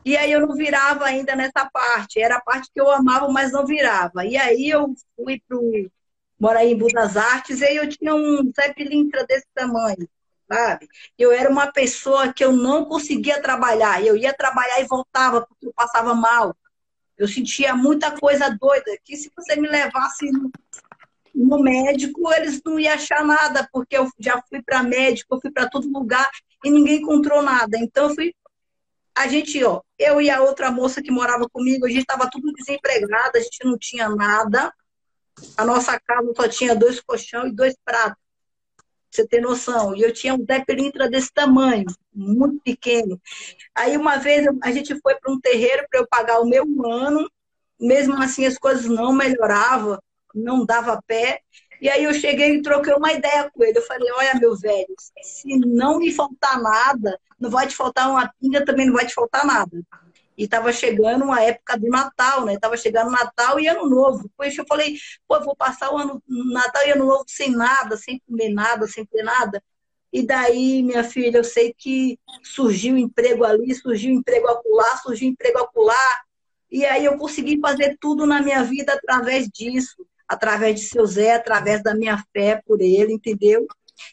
E 0.06 0.16
aí 0.16 0.30
eu 0.30 0.46
não 0.46 0.54
virava 0.54 1.04
ainda 1.04 1.34
nessa 1.34 1.68
parte. 1.68 2.20
Era 2.20 2.36
a 2.36 2.40
parte 2.40 2.70
que 2.72 2.80
eu 2.80 2.88
amava, 2.88 3.28
mas 3.28 3.50
não 3.50 3.66
virava. 3.66 4.24
E 4.24 4.36
aí 4.36 4.70
eu 4.70 4.94
fui 5.16 5.42
para 5.48 5.58
morar 6.38 6.64
em 6.64 6.78
Budas 6.78 7.16
Artes, 7.16 7.60
e 7.60 7.64
aí 7.64 7.76
eu 7.76 7.88
tinha 7.88 8.14
um 8.14 8.52
Zé 8.54 8.72
Pilintra 8.72 9.26
desse 9.26 9.46
tamanho, 9.52 10.08
sabe? 10.48 10.86
Eu 11.18 11.32
era 11.32 11.50
uma 11.50 11.72
pessoa 11.72 12.32
que 12.32 12.44
eu 12.44 12.52
não 12.52 12.84
conseguia 12.84 13.42
trabalhar. 13.42 14.00
Eu 14.00 14.16
ia 14.16 14.32
trabalhar 14.32 14.80
e 14.80 14.86
voltava 14.86 15.44
porque 15.44 15.66
eu 15.66 15.72
passava 15.74 16.14
mal. 16.14 16.54
Eu 17.18 17.26
sentia 17.26 17.74
muita 17.74 18.12
coisa 18.16 18.48
doida, 18.48 18.96
que 19.04 19.16
se 19.16 19.28
você 19.36 19.56
me 19.56 19.66
levasse 19.66 20.30
no, 20.30 20.52
no 21.34 21.58
médico, 21.60 22.32
eles 22.32 22.62
não 22.64 22.78
iam 22.78 22.94
achar 22.94 23.24
nada, 23.24 23.68
porque 23.72 23.96
eu 23.96 24.08
já 24.20 24.40
fui 24.48 24.62
para 24.62 24.84
médico, 24.84 25.34
eu 25.34 25.40
fui 25.40 25.50
para 25.50 25.68
todo 25.68 25.92
lugar 25.92 26.30
e 26.64 26.70
ninguém 26.70 27.02
encontrou 27.02 27.42
nada. 27.42 27.76
Então, 27.76 28.10
eu 28.10 28.14
fui 28.14 28.32
a 29.16 29.26
gente, 29.28 29.64
ó, 29.64 29.80
eu 29.98 30.20
e 30.20 30.28
a 30.28 30.42
outra 30.42 30.70
moça 30.70 31.02
que 31.02 31.10
morava 31.10 31.48
comigo, 31.48 31.86
a 31.86 31.88
gente 31.88 32.00
estava 32.00 32.28
tudo 32.30 32.52
desempregada, 32.52 33.38
a 33.38 33.40
gente 33.40 33.64
não 33.64 33.78
tinha 33.78 34.10
nada. 34.10 34.70
A 35.56 35.64
nossa 35.64 35.98
casa 35.98 36.32
só 36.36 36.46
tinha 36.48 36.76
dois 36.76 37.00
colchão 37.00 37.46
e 37.46 37.52
dois 37.52 37.74
pratos. 37.82 38.22
Você 39.10 39.26
tem 39.26 39.40
noção? 39.40 39.96
E 39.96 40.02
eu 40.02 40.12
tinha 40.12 40.34
um 40.34 40.44
depelintra 40.44 41.08
desse 41.08 41.32
tamanho, 41.32 41.86
muito 42.14 42.60
pequeno. 42.62 43.18
Aí 43.74 43.96
uma 43.96 44.18
vez 44.18 44.46
a 44.62 44.70
gente 44.70 45.00
foi 45.00 45.14
para 45.14 45.32
um 45.32 45.40
terreiro 45.40 45.86
para 45.90 46.00
eu 46.00 46.06
pagar 46.06 46.40
o 46.40 46.46
meu 46.46 46.64
ano, 46.84 47.26
mesmo 47.80 48.22
assim 48.22 48.44
as 48.44 48.58
coisas 48.58 48.84
não 48.84 49.14
melhoravam, 49.14 49.98
não 50.34 50.66
dava 50.66 51.00
pé. 51.06 51.40
E 51.80 51.88
aí 51.88 52.04
eu 52.04 52.14
cheguei 52.14 52.54
e 52.54 52.62
troquei 52.62 52.94
uma 52.94 53.12
ideia 53.12 53.50
com 53.50 53.62
ele. 53.62 53.78
Eu 53.78 53.82
falei, 53.82 54.10
olha, 54.12 54.34
meu 54.34 54.56
velho, 54.56 54.94
se 55.22 55.58
não 55.58 55.98
me 55.98 56.12
faltar 56.12 56.60
nada, 56.60 57.18
não 57.38 57.50
vai 57.50 57.66
te 57.66 57.76
faltar 57.76 58.10
uma 58.10 58.32
pinga, 58.40 58.64
também 58.64 58.86
não 58.86 58.94
vai 58.94 59.06
te 59.06 59.14
faltar 59.14 59.44
nada. 59.44 59.82
E 60.36 60.44
estava 60.44 60.72
chegando 60.72 61.24
uma 61.24 61.42
época 61.42 61.78
do 61.78 61.88
Natal, 61.88 62.44
né? 62.44 62.58
Tava 62.58 62.76
chegando 62.76 63.10
Natal 63.10 63.58
e 63.58 63.66
Ano 63.66 63.88
Novo. 63.88 64.24
Depois 64.24 64.56
eu 64.56 64.66
falei, 64.66 64.96
pô, 65.26 65.36
eu 65.36 65.44
vou 65.44 65.56
passar 65.56 65.90
o 65.92 65.96
ano 65.96 66.22
Natal 66.28 66.86
e 66.86 66.90
Ano 66.90 67.06
Novo 67.06 67.24
sem 67.26 67.50
nada, 67.50 67.96
sem 67.96 68.20
comer 68.26 68.50
nada, 68.50 68.86
sem 68.86 69.04
ter 69.04 69.22
nada. 69.22 69.62
E 70.12 70.22
daí, 70.22 70.82
minha 70.82 71.02
filha, 71.02 71.38
eu 71.38 71.44
sei 71.44 71.74
que 71.76 72.18
surgiu 72.42 72.96
emprego 72.96 73.44
ali, 73.44 73.74
surgiu 73.74 74.12
emprego 74.12 74.48
acolá, 74.48 74.96
surgiu 74.98 75.28
emprego 75.28 75.58
acolá. 75.58 76.22
E 76.70 76.84
aí 76.84 77.04
eu 77.04 77.16
consegui 77.16 77.58
fazer 77.60 77.96
tudo 78.00 78.26
na 78.26 78.40
minha 78.40 78.62
vida 78.62 78.92
através 78.92 79.48
disso, 79.48 80.06
através 80.28 80.80
de 80.80 80.86
seu 80.86 81.06
Zé, 81.06 81.34
através 81.34 81.82
da 81.82 81.94
minha 81.94 82.22
fé 82.32 82.60
por 82.66 82.80
ele, 82.80 83.12
entendeu? 83.12 83.66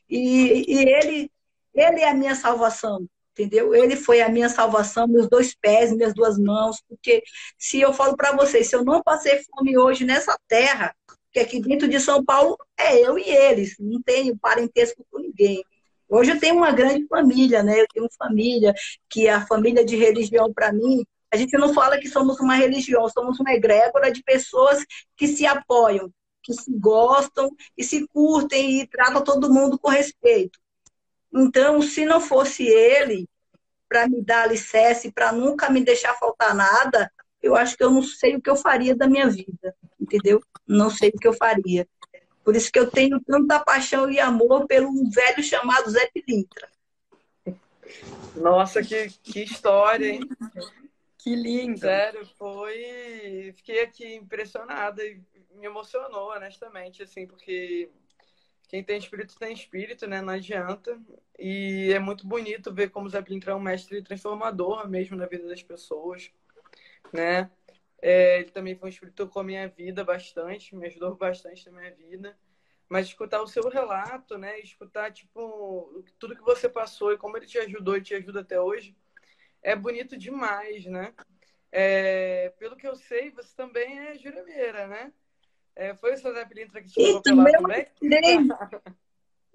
E, 0.10 0.66
e 0.68 0.90
ele, 0.90 1.32
ele 1.74 2.02
é 2.02 2.10
a 2.10 2.14
minha 2.14 2.36
salvação 2.36 3.08
entendeu? 3.34 3.74
Ele 3.74 3.96
foi 3.96 4.22
a 4.22 4.30
minha 4.30 4.48
salvação, 4.48 5.08
meus 5.08 5.28
dois 5.28 5.56
pés, 5.56 5.92
minhas 5.92 6.14
duas 6.14 6.38
mãos, 6.38 6.82
porque 6.88 7.24
se 7.58 7.82
eu 7.82 7.92
falo 7.92 8.16
para 8.16 8.36
vocês, 8.36 8.68
se 8.68 8.76
eu 8.76 8.86
não 8.86 9.02
passei 9.02 9.42
fome 9.44 9.78
hoje 9.78 10.06
nessa 10.06 10.38
terra, 10.48 10.96
que 11.32 11.40
aqui 11.40 11.60
dentro 11.60 11.88
de 11.88 12.00
São 12.00 12.24
Paulo 12.24 12.56
é 12.78 12.96
eu 12.96 13.18
e 13.18 13.28
eles, 13.28 13.76
não 13.80 14.02
tenho 14.02 14.38
parentesco 14.38 15.04
com 15.10 15.20
ninguém. 15.20 15.64
Hoje 16.08 16.32
eu 16.32 16.40
tenho 16.40 16.56
uma 16.56 16.72
grande 16.72 17.08
família, 17.08 17.64
né? 17.64 17.82
Eu 17.82 17.88
tenho 17.92 18.08
família, 18.18 18.72
que 19.10 19.28
é 19.28 19.34
a 19.34 19.46
família 19.46 19.84
de 19.84 19.96
religião 19.96 20.54
para 20.54 20.72
mim, 20.72 21.04
a 21.34 21.36
gente 21.36 21.58
não 21.58 21.74
fala 21.74 21.98
que 21.98 22.08
somos 22.08 22.40
uma 22.40 22.54
religião, 22.54 23.10
somos 23.10 23.40
uma 23.40 23.52
egrégora 23.52 24.12
de 24.12 24.22
pessoas 24.22 24.86
que 25.18 25.28
se 25.28 25.48
apoiam, 25.48 26.12
que 26.44 26.54
se 26.54 26.72
gostam 26.78 27.50
e 27.76 27.84
se 27.84 28.08
curtem 28.10 28.82
e 28.82 28.88
tratam 28.88 29.24
todo 29.24 29.52
mundo 29.52 29.80
com 29.80 29.90
respeito. 29.90 30.60
Então, 31.34 31.82
se 31.82 32.06
não 32.06 32.22
fosse 32.22 32.68
ele 32.68 33.28
para 33.90 34.08
me 34.08 34.22
dar 34.22 34.44
alicerce, 34.44 35.12
para 35.12 35.32
nunca 35.32 35.72
me 35.72 35.84
deixar 35.84 36.14
faltar 36.20 36.54
nada, 36.54 37.12
eu 37.42 37.56
acho 37.56 37.76
que 37.76 37.84
eu 37.84 37.90
não 37.90 38.04
sei 38.04 38.36
o 38.36 38.42
que 38.42 38.52
eu 38.52 38.56
faria 38.56 38.96
da 38.96 39.08
minha 39.08 39.28
vida, 39.28 39.76
entendeu? 40.00 40.40
Não 40.68 40.92
sei 40.92 41.10
o 41.10 41.18
que 41.18 41.28
eu 41.28 41.34
faria. 41.34 41.88
Por 42.44 42.56
isso 42.56 42.72
que 42.72 42.78
eu 42.78 42.92
tenho 42.92 43.20
tanta 43.20 43.60
paixão 43.60 44.08
e 44.08 44.20
amor 44.20 44.68
pelo 44.68 44.92
velho 45.10 45.42
chamado 45.42 45.90
Zé 45.90 46.12
Pilintra. 46.14 46.70
Nossa, 48.36 48.84
que, 48.84 49.10
que 49.24 49.42
história, 49.42 50.10
hein? 50.10 50.30
Que 51.24 51.36
lindo. 51.36 51.80
Sério, 51.80 52.26
foi. 52.38 53.54
Fiquei 53.56 53.82
aqui 53.82 54.14
impressionada 54.16 55.06
e 55.06 55.22
me 55.52 55.66
emocionou, 55.66 56.32
honestamente, 56.32 57.02
assim, 57.02 57.26
porque 57.26 57.90
quem 58.68 58.84
tem 58.84 58.98
espírito 58.98 59.38
tem 59.40 59.54
espírito, 59.54 60.06
né? 60.08 60.22
Não 60.22 60.34
adianta. 60.34 61.02
E 61.40 61.92
é 61.94 62.00
muito 62.00 62.28
bonito 62.28 62.74
ver 62.74 62.90
como 62.90 63.08
o 63.08 63.10
Zé 63.10 63.22
Pilintra 63.22 63.54
é 63.54 63.56
um 63.56 63.60
mestre 63.62 64.02
transformador 64.04 64.90
mesmo 64.90 65.16
na 65.18 65.26
vida 65.28 65.48
das 65.48 65.64
pessoas, 65.64 66.30
né? 67.14 67.52
É, 68.02 68.40
ele 68.42 68.52
também 68.52 68.76
foi 68.76 68.90
um 68.90 68.92
espírito 68.92 69.28
com 69.30 69.40
a 69.40 69.44
minha 69.46 69.68
vida 69.70 70.04
bastante, 70.04 70.76
me 70.76 70.88
ajudou 70.88 71.16
bastante 71.16 71.66
na 71.70 71.80
minha 71.80 71.96
vida. 71.96 72.38
mas 72.90 73.08
escutar 73.08 73.42
o 73.42 73.48
seu 73.48 73.70
relato, 73.70 74.38
né? 74.38 74.60
Escutar, 74.62 75.12
tipo, 75.12 76.04
tudo 76.20 76.36
que 76.36 76.44
você 76.44 76.70
passou 76.70 77.14
e 77.14 77.18
como 77.18 77.38
ele 77.38 77.48
te 77.48 77.60
ajudou 77.60 77.98
e 77.98 78.02
te 78.04 78.16
ajuda 78.16 78.42
até 78.42 78.62
hoje, 78.62 78.96
é 79.64 79.76
bonito 79.76 80.18
demais, 80.18 80.86
né? 80.86 81.14
É, 81.72 82.54
pelo 82.60 82.76
que 82.76 82.88
eu 82.88 82.96
sei, 82.96 83.32
você 83.32 83.50
também 83.56 84.00
é 84.00 84.16
juremeira, 84.16 84.88
né? 84.88 85.12
É, 85.76 85.96
foi 85.96 86.14
o 86.14 86.18
seu 86.18 86.34
Zé 86.34 86.46
Pilintra 86.46 86.82
que 86.82 86.90
te 86.90 87.02
Então, 87.02 87.38
lá 87.38 87.50
eu 87.50 87.62
também? 87.62 87.88
entrei, 88.02 88.38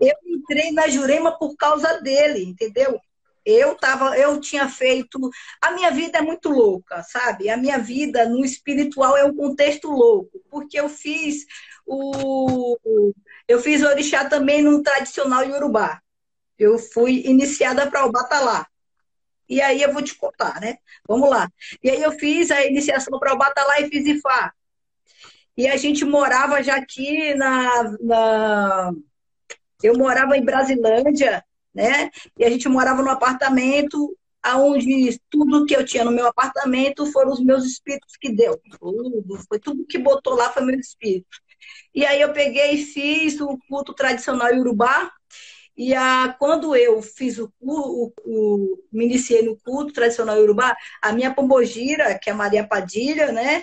eu 0.01 0.17
entrei 0.27 0.73
na 0.73 0.89
Jurema 0.89 1.39
por 1.39 1.57
causa 1.57 2.01
dele, 2.01 2.43
entendeu? 2.43 2.99
Eu 3.45 3.77
tava, 3.77 4.19
eu 4.19 4.41
tinha 4.41 4.69
feito. 4.69 5.19
A 5.61 5.71
minha 5.71 5.91
vida 5.91 6.19
é 6.19 6.23
muito 6.23 6.49
louca, 6.49 7.03
sabe? 7.03 7.49
A 7.49 7.57
minha 7.57 7.79
vida 7.79 8.29
no 8.29 8.45
espiritual 8.45 9.17
é 9.17 9.25
um 9.25 9.35
contexto 9.35 9.89
louco, 9.89 10.43
porque 10.51 10.79
eu 10.79 10.89
fiz 10.89 11.47
o, 11.87 12.77
eu 13.47 13.61
fiz 13.61 13.83
orixá 13.83 14.29
também 14.29 14.61
no 14.61 14.83
tradicional 14.83 15.45
iorubá. 15.45 16.03
Eu 16.59 16.79
fui 16.79 17.23
iniciada 17.25 17.89
para 17.89 18.05
o 18.05 18.11
batalá. 18.11 18.67
E 19.49 19.61
aí 19.61 19.83
eu 19.83 19.93
vou 19.93 20.03
te 20.03 20.15
contar, 20.15 20.61
né? 20.61 20.79
Vamos 21.07 21.31
lá. 21.31 21.51
E 21.83 21.91
aí 21.91 22.03
eu 22.03 22.13
fiz 22.13 22.51
a 22.51 22.65
iniciação 22.67 23.19
para 23.19 23.35
o 23.35 23.39
batalá 23.39 23.81
e 23.81 23.89
fiz 23.89 24.07
ifá. 24.07 24.53
E 25.57 25.67
a 25.67 25.77
gente 25.77 26.05
morava 26.05 26.63
já 26.63 26.77
aqui 26.77 27.35
na, 27.35 27.97
na 28.01 28.93
eu 29.83 29.97
morava 29.97 30.37
em 30.37 30.45
Brasilândia, 30.45 31.45
né? 31.75 32.11
E 32.37 32.45
a 32.45 32.51
gente 32.51 32.69
morava 32.69 33.03
num 33.03 33.11
apartamento 33.11 34.17
aonde 34.43 35.21
tudo 35.29 35.67
que 35.67 35.75
eu 35.75 35.85
tinha 35.85 36.05
no 36.05 36.13
meu 36.13 36.27
apartamento 36.27 37.11
foram 37.13 37.33
os 37.33 37.41
meus 37.41 37.65
espíritos 37.65 38.17
que 38.17 38.33
deu. 38.33 38.61
Tudo, 38.79 39.39
foi 39.49 39.59
tudo 39.59 39.87
que 39.87 39.99
botou 39.99 40.35
lá 40.35 40.51
foi 40.51 40.65
meu 40.65 40.79
espírito. 40.79 41.39
E 41.95 42.05
aí 42.07 42.21
eu 42.21 42.33
peguei 42.33 42.73
e 42.73 42.85
fiz 42.85 43.41
o 43.41 43.59
culto 43.69 43.93
tradicional 43.93 44.55
iorubá. 44.55 45.11
E 45.79 45.95
a, 45.95 46.35
quando 46.37 46.75
eu 46.75 47.01
fiz 47.01 47.39
o, 47.39 47.53
o, 47.61 48.13
o 48.25 48.79
me 48.93 49.05
iniciei 49.07 49.43
no 49.43 49.57
culto 49.57 49.93
tradicional 49.93 50.37
iorubá, 50.37 50.77
a 51.01 51.13
minha 51.13 51.33
pombogira, 51.33 52.19
que 52.19 52.29
é 52.29 52.33
Maria 52.33 52.67
Padilha, 52.67 53.31
né? 53.31 53.63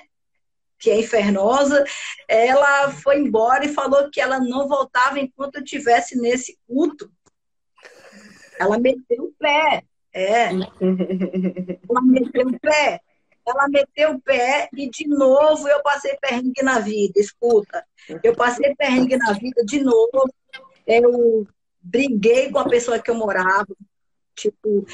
que 0.77 0.89
é 0.89 0.99
infernosa, 0.99 1.83
ela 2.27 2.91
foi 2.91 3.19
embora 3.19 3.65
e 3.65 3.73
falou 3.73 4.09
que 4.09 4.21
ela 4.21 4.39
não 4.39 4.67
voltava 4.67 5.19
enquanto 5.19 5.55
eu 5.55 5.63
estivesse 5.63 6.17
nesse 6.17 6.57
culto. 6.67 7.09
Ela 8.59 8.77
meteu 8.77 9.23
o 9.23 9.33
pé, 9.37 9.83
é. 10.13 10.49
Ela 10.49 12.01
meteu 12.01 12.47
o 12.47 12.59
pé. 12.59 13.01
Ela 13.45 13.67
meteu 13.67 14.11
o 14.11 14.21
pé 14.21 14.69
e 14.73 14.89
de 14.89 15.07
novo 15.07 15.67
eu 15.67 15.81
passei 15.83 16.15
perrengue 16.17 16.63
na 16.63 16.79
vida. 16.79 17.13
Escuta, 17.19 17.85
eu 18.23 18.35
passei 18.35 18.73
perrengue 18.75 19.17
na 19.17 19.33
vida 19.33 19.63
de 19.65 19.83
novo. 19.83 20.29
Eu 20.87 21.47
briguei 21.85 22.51
com 22.51 22.59
a 22.59 22.67
pessoa 22.67 22.99
que 22.99 23.09
eu 23.09 23.15
morava. 23.15 23.67
Tipo, 24.35 24.85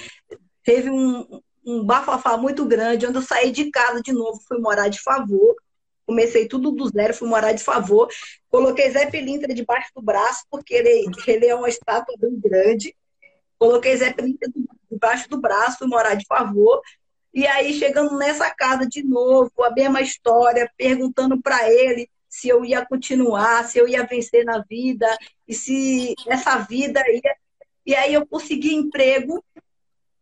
teve 0.63 0.89
um, 0.89 1.41
um 1.65 1.83
bafafá 1.83 2.37
muito 2.37 2.65
grande, 2.65 3.05
onde 3.07 3.17
eu 3.17 3.21
saí 3.21 3.51
de 3.51 3.71
casa 3.71 4.01
de 4.01 4.11
novo, 4.11 4.39
fui 4.47 4.59
morar 4.59 4.89
de 4.89 5.01
favor. 5.01 5.55
Comecei 6.05 6.47
tudo 6.47 6.71
do 6.71 6.89
zero, 6.89 7.13
fui 7.13 7.27
morar 7.27 7.53
de 7.53 7.63
favor. 7.63 8.09
Coloquei 8.49 8.91
Zé 8.91 9.05
Pilintra 9.09 9.53
debaixo 9.53 9.89
do 9.95 10.01
braço, 10.01 10.45
porque 10.49 10.73
ele, 10.73 11.05
ele 11.25 11.45
é 11.45 11.55
uma 11.55 11.69
estátua 11.69 12.15
bem 12.19 12.37
grande. 12.39 12.95
Coloquei 13.57 13.95
Zé 13.95 14.11
Pilintra 14.11 14.49
debaixo 14.89 15.29
do 15.29 15.39
braço, 15.39 15.77
fui 15.77 15.87
morar 15.87 16.15
de 16.15 16.25
favor. 16.25 16.81
E 17.33 17.47
aí, 17.47 17.73
chegando 17.73 18.17
nessa 18.17 18.49
casa 18.49 18.85
de 18.85 19.01
novo, 19.03 19.51
a 19.63 19.71
mesma 19.71 20.01
história, 20.01 20.69
perguntando 20.75 21.41
para 21.41 21.71
ele 21.71 22.09
se 22.31 22.47
eu 22.47 22.63
ia 22.63 22.85
continuar, 22.85 23.65
se 23.65 23.77
eu 23.77 23.89
ia 23.89 24.05
vencer 24.05 24.45
na 24.45 24.59
vida, 24.59 25.05
e 25.45 25.53
se 25.53 26.15
essa 26.25 26.57
vida 26.59 27.03
ia. 27.11 27.35
E 27.85 27.93
aí, 27.93 28.13
eu 28.13 28.25
consegui 28.25 28.73
emprego, 28.73 29.43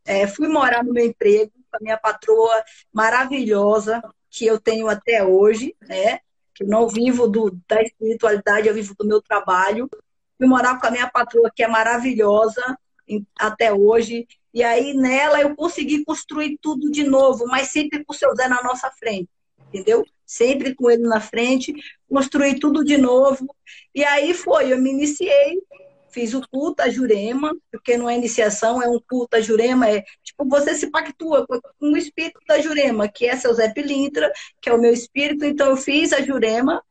é, 0.03 0.25
fui 0.25 0.47
morar 0.47 0.83
no 0.83 0.91
meu 0.91 1.05
emprego 1.05 1.51
com 1.69 1.77
a 1.77 1.79
minha 1.79 1.97
patroa 1.97 2.63
maravilhosa, 2.91 4.01
que 4.31 4.43
eu 4.43 4.59
tenho 4.59 4.87
até 4.87 5.23
hoje, 5.23 5.75
né? 5.81 6.17
Que 6.55 6.63
eu 6.63 6.67
não 6.67 6.87
vivo 6.87 7.27
do, 7.27 7.55
da 7.67 7.79
espiritualidade, 7.83 8.67
eu 8.67 8.73
vivo 8.73 8.95
do 8.97 9.05
meu 9.05 9.21
trabalho. 9.21 9.87
Fui 10.35 10.47
morar 10.47 10.79
com 10.79 10.87
a 10.87 10.91
minha 10.91 11.07
patroa, 11.07 11.51
que 11.55 11.61
é 11.61 11.67
maravilhosa 11.67 12.75
em, 13.07 13.23
até 13.37 13.71
hoje. 13.71 14.27
E 14.51 14.63
aí 14.63 14.95
nela 14.95 15.39
eu 15.41 15.55
consegui 15.55 16.03
construir 16.03 16.57
tudo 16.59 16.89
de 16.89 17.03
novo, 17.03 17.45
mas 17.45 17.67
sempre 17.67 18.03
com 18.03 18.13
o 18.13 18.15
seu 18.15 18.33
Zé 18.35 18.47
na 18.47 18.63
nossa 18.63 18.89
frente, 18.89 19.29
entendeu? 19.69 20.05
Sempre 20.25 20.75
com 20.75 20.89
ele 20.89 21.03
na 21.03 21.21
frente, 21.21 21.73
construir 22.07 22.59
tudo 22.59 22.83
de 22.83 22.97
novo. 22.97 23.47
E 23.95 24.03
aí 24.03 24.33
foi, 24.33 24.71
eu 24.71 24.77
me 24.77 24.91
iniciei 24.91 25.57
fiz 26.11 26.33
o 26.33 26.41
culto 26.49 26.81
a 26.81 26.89
Jurema, 26.89 27.55
porque 27.71 27.97
não 27.97 28.09
é 28.09 28.15
iniciação, 28.15 28.81
é 28.81 28.87
um 28.87 28.99
culto 28.99 29.37
a 29.37 29.41
Jurema, 29.41 29.89
é 29.89 30.03
tipo, 30.23 30.45
você 30.47 30.75
se 30.75 30.89
pactua 30.89 31.45
com 31.47 31.61
o 31.81 31.97
espírito 31.97 32.39
da 32.47 32.59
Jurema, 32.59 33.07
que 33.07 33.25
é 33.25 33.35
seu 33.35 33.53
Zé 33.53 33.69
Pilintra, 33.69 34.31
que 34.61 34.69
é 34.69 34.73
o 34.73 34.81
meu 34.81 34.91
espírito, 34.91 35.45
então 35.45 35.69
eu 35.69 35.77
fiz 35.77 36.11
a 36.13 36.21
Jurema, 36.21 36.83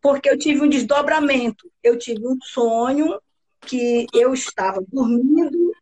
porque 0.00 0.30
eu 0.30 0.38
tive 0.38 0.62
um 0.62 0.68
desdobramento, 0.68 1.70
eu 1.82 1.98
tive 1.98 2.26
um 2.26 2.38
sonho 2.40 3.20
que 3.60 4.06
eu 4.14 4.32
estava 4.32 4.82
dormindo 4.88 5.72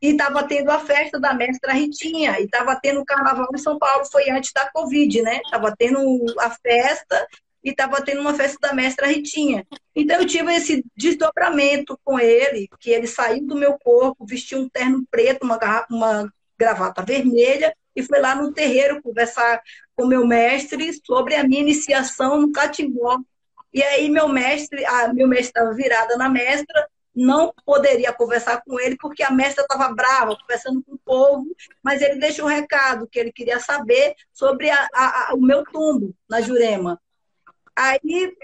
e 0.00 0.10
estava 0.10 0.42
tendo 0.44 0.70
a 0.70 0.78
festa 0.78 1.18
da 1.18 1.34
mestra 1.34 1.72
Ritinha, 1.72 2.38
e 2.38 2.44
estava 2.44 2.78
tendo 2.80 3.00
o 3.00 3.04
carnaval 3.04 3.48
em 3.52 3.58
São 3.58 3.78
Paulo, 3.78 4.04
foi 4.10 4.30
antes 4.30 4.52
da 4.52 4.70
Covid, 4.70 5.22
né? 5.22 5.40
Estava 5.44 5.74
tendo 5.76 5.98
a 6.38 6.50
festa 6.50 7.26
e 7.64 7.70
estava 7.70 8.00
tendo 8.00 8.20
uma 8.20 8.34
festa 8.34 8.58
da 8.60 8.72
mestra 8.72 9.06
Ritinha. 9.06 9.66
Então 9.94 10.20
eu 10.20 10.26
tive 10.26 10.54
esse 10.54 10.84
desdobramento 10.96 11.98
com 12.04 12.18
ele, 12.18 12.68
que 12.78 12.90
ele 12.90 13.06
saiu 13.06 13.44
do 13.44 13.56
meu 13.56 13.76
corpo, 13.78 14.24
vestiu 14.24 14.60
um 14.60 14.68
terno 14.68 15.04
preto, 15.10 15.42
uma, 15.42 15.58
uma 15.90 16.32
gravata 16.56 17.02
vermelha, 17.02 17.74
e 17.94 18.02
foi 18.02 18.20
lá 18.20 18.34
no 18.36 18.52
terreiro 18.52 19.02
conversar 19.02 19.60
com 19.96 20.06
meu 20.06 20.24
mestre 20.24 20.92
sobre 21.04 21.34
a 21.34 21.42
minha 21.42 21.60
iniciação 21.60 22.40
no 22.40 22.52
catimbó. 22.52 23.18
E 23.74 23.82
aí 23.82 24.08
meu 24.08 24.28
mestre, 24.28 24.84
a 24.86 25.12
meu 25.12 25.26
mestre 25.26 25.48
estava 25.48 25.74
virada 25.74 26.16
na 26.16 26.28
mestra, 26.28 26.88
não 27.18 27.52
poderia 27.66 28.12
conversar 28.12 28.62
com 28.62 28.78
ele 28.78 28.96
porque 28.96 29.24
a 29.24 29.30
mestra 29.30 29.62
estava 29.62 29.92
brava, 29.92 30.36
conversando 30.36 30.80
com 30.84 30.94
o 30.94 30.98
povo, 30.98 31.46
mas 31.82 32.00
ele 32.00 32.20
deixou 32.20 32.44
um 32.44 32.48
recado 32.48 33.08
que 33.08 33.18
ele 33.18 33.32
queria 33.32 33.58
saber 33.58 34.14
sobre 34.32 34.70
a, 34.70 34.88
a, 34.94 35.30
a, 35.30 35.34
o 35.34 35.40
meu 35.40 35.64
tumbo 35.64 36.14
na 36.30 36.40
Jurema. 36.40 37.00
Aí, 37.74 38.36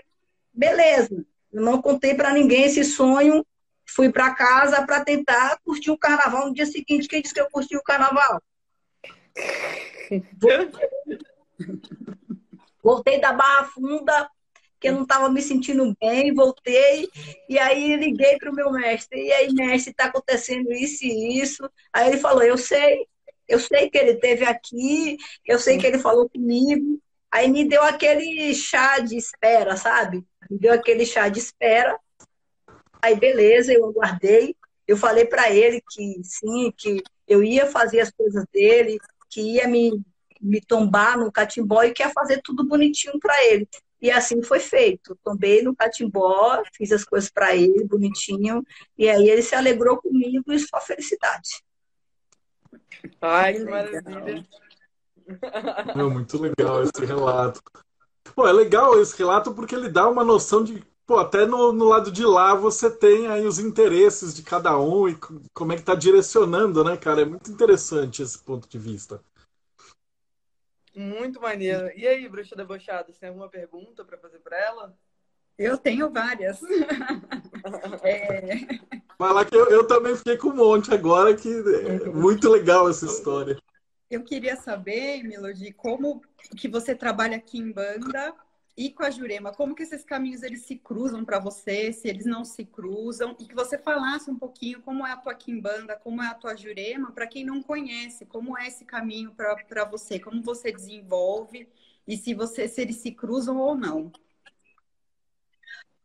beleza. 0.52 1.24
Eu 1.52 1.62
não 1.62 1.80
contei 1.80 2.14
para 2.14 2.32
ninguém 2.32 2.64
esse 2.64 2.82
sonho. 2.82 3.46
Fui 3.86 4.10
para 4.10 4.34
casa 4.34 4.84
para 4.84 5.04
tentar 5.04 5.56
curtir 5.64 5.92
o 5.92 5.98
carnaval 5.98 6.48
no 6.48 6.54
dia 6.54 6.66
seguinte. 6.66 7.06
Quem 7.06 7.22
disse 7.22 7.32
que 7.32 7.40
eu 7.40 7.50
curti 7.50 7.76
o 7.76 7.82
carnaval? 7.82 8.42
Voltei 12.82 13.20
da 13.20 13.32
Barra 13.32 13.66
Funda, 13.66 14.28
que 14.84 14.88
eu 14.90 14.92
não 14.92 15.04
estava 15.04 15.30
me 15.30 15.40
sentindo 15.40 15.96
bem, 15.98 16.34
voltei, 16.34 17.08
e 17.48 17.58
aí 17.58 17.96
liguei 17.96 18.36
para 18.36 18.50
o 18.50 18.54
meu 18.54 18.70
mestre. 18.70 19.18
E 19.18 19.32
aí, 19.32 19.50
mestre, 19.50 19.92
está 19.92 20.04
acontecendo 20.04 20.70
isso 20.70 21.06
e 21.06 21.40
isso. 21.40 21.66
Aí 21.90 22.08
ele 22.08 22.18
falou: 22.18 22.42
Eu 22.42 22.58
sei, 22.58 23.06
eu 23.48 23.58
sei 23.58 23.88
que 23.88 23.96
ele 23.96 24.10
esteve 24.10 24.44
aqui, 24.44 25.16
eu 25.46 25.58
sei 25.58 25.78
que 25.78 25.86
ele 25.86 25.98
falou 25.98 26.28
comigo, 26.28 27.00
Aí 27.32 27.50
me 27.50 27.68
deu 27.68 27.82
aquele 27.82 28.54
chá 28.54 29.00
de 29.00 29.16
espera, 29.16 29.76
sabe? 29.76 30.24
Me 30.48 30.56
deu 30.56 30.72
aquele 30.72 31.04
chá 31.04 31.28
de 31.28 31.40
espera. 31.40 31.98
Aí 33.02 33.16
beleza, 33.16 33.72
eu 33.72 33.84
aguardei. 33.86 34.54
Eu 34.86 34.96
falei 34.96 35.24
para 35.24 35.50
ele 35.50 35.82
que 35.90 36.20
sim, 36.22 36.72
que 36.76 37.02
eu 37.26 37.42
ia 37.42 37.66
fazer 37.66 37.98
as 37.98 38.12
coisas 38.12 38.44
dele, 38.52 38.98
que 39.28 39.40
ia 39.54 39.66
me, 39.66 40.00
me 40.40 40.60
tombar 40.60 41.18
no 41.18 41.32
catimbó 41.32 41.82
e 41.82 41.92
que 41.92 42.04
ia 42.04 42.10
fazer 42.10 42.40
tudo 42.40 42.68
bonitinho 42.68 43.18
para 43.18 43.44
ele. 43.46 43.66
E 44.04 44.10
assim 44.10 44.42
foi 44.42 44.60
feito. 44.60 45.18
Tombei 45.24 45.62
no 45.62 45.74
catimbó, 45.74 46.62
fiz 46.74 46.92
as 46.92 47.04
coisas 47.04 47.30
para 47.30 47.56
ele, 47.56 47.84
bonitinho. 47.84 48.62
E 48.98 49.08
aí 49.08 49.30
ele 49.30 49.40
se 49.40 49.54
alegrou 49.54 49.96
comigo 49.96 50.52
e 50.52 50.58
só 50.58 50.78
felicidade. 50.78 51.64
Ai, 53.18 53.54
que 53.54 53.64
maravilha. 53.64 54.46
Meu, 55.96 56.10
muito 56.10 56.38
legal 56.38 56.82
esse 56.82 57.02
relato. 57.02 57.62
Pô, 58.34 58.46
é 58.46 58.52
legal 58.52 59.00
esse 59.00 59.16
relato 59.16 59.54
porque 59.54 59.74
ele 59.74 59.88
dá 59.88 60.06
uma 60.06 60.22
noção 60.22 60.62
de. 60.62 60.84
Pô, 61.06 61.16
até 61.16 61.46
no, 61.46 61.72
no 61.72 61.86
lado 61.86 62.12
de 62.12 62.26
lá 62.26 62.54
você 62.54 62.90
tem 62.90 63.28
aí 63.28 63.46
os 63.46 63.58
interesses 63.58 64.34
de 64.34 64.42
cada 64.42 64.78
um 64.78 65.08
e 65.08 65.18
como 65.54 65.72
é 65.72 65.76
que 65.76 65.82
tá 65.82 65.94
direcionando, 65.94 66.84
né, 66.84 66.98
cara? 66.98 67.22
É 67.22 67.24
muito 67.24 67.50
interessante 67.50 68.20
esse 68.20 68.38
ponto 68.38 68.68
de 68.68 68.78
vista. 68.78 69.22
Muito 70.94 71.40
maneiro. 71.40 71.90
E 71.96 72.06
aí, 72.06 72.28
bruxa 72.28 72.54
debochada, 72.54 73.12
você 73.12 73.18
tem 73.18 73.28
alguma 73.28 73.48
pergunta 73.48 74.04
para 74.04 74.18
fazer 74.18 74.38
para 74.38 74.56
ela? 74.58 74.96
Eu 75.58 75.76
tenho 75.78 76.10
várias. 76.10 76.60
é... 78.02 78.60
Lá 79.18 79.44
que 79.44 79.56
eu, 79.56 79.70
eu, 79.70 79.86
também 79.86 80.16
fiquei 80.16 80.36
com 80.36 80.48
um 80.48 80.56
monte 80.56 80.92
agora, 80.92 81.34
que 81.36 81.48
é 81.48 82.10
muito 82.10 82.48
legal 82.50 82.88
essa 82.88 83.06
história. 83.06 83.56
Eu 84.10 84.22
queria 84.22 84.56
saber, 84.56 85.22
Melody, 85.22 85.72
como 85.72 86.20
que 86.56 86.68
você 86.68 86.94
trabalha 86.94 87.36
aqui 87.36 87.58
em 87.58 87.72
banda 87.72 88.34
e 88.76 88.90
com 88.90 89.04
a 89.04 89.10
Jurema, 89.10 89.52
como 89.52 89.74
que 89.74 89.84
esses 89.84 90.04
caminhos 90.04 90.42
eles 90.42 90.62
se 90.62 90.76
cruzam 90.76 91.24
para 91.24 91.38
você, 91.38 91.92
se 91.92 92.08
eles 92.08 92.26
não 92.26 92.44
se 92.44 92.64
cruzam, 92.64 93.36
e 93.38 93.44
que 93.44 93.54
você 93.54 93.78
falasse 93.78 94.30
um 94.30 94.38
pouquinho 94.38 94.82
como 94.82 95.06
é 95.06 95.12
a 95.12 95.16
tua 95.16 95.34
quimbanda, 95.34 95.94
como 95.96 96.22
é 96.22 96.26
a 96.26 96.34
tua 96.34 96.56
Jurema, 96.56 97.12
para 97.12 97.26
quem 97.26 97.44
não 97.44 97.62
conhece, 97.62 98.26
como 98.26 98.58
é 98.58 98.66
esse 98.66 98.84
caminho 98.84 99.32
para 99.32 99.84
você, 99.84 100.18
como 100.18 100.42
você 100.42 100.72
desenvolve 100.72 101.68
e 102.06 102.16
se 102.16 102.34
você 102.34 102.66
se 102.66 102.80
eles 102.80 102.96
se 102.96 103.12
cruzam 103.12 103.58
ou 103.58 103.76
não. 103.76 104.10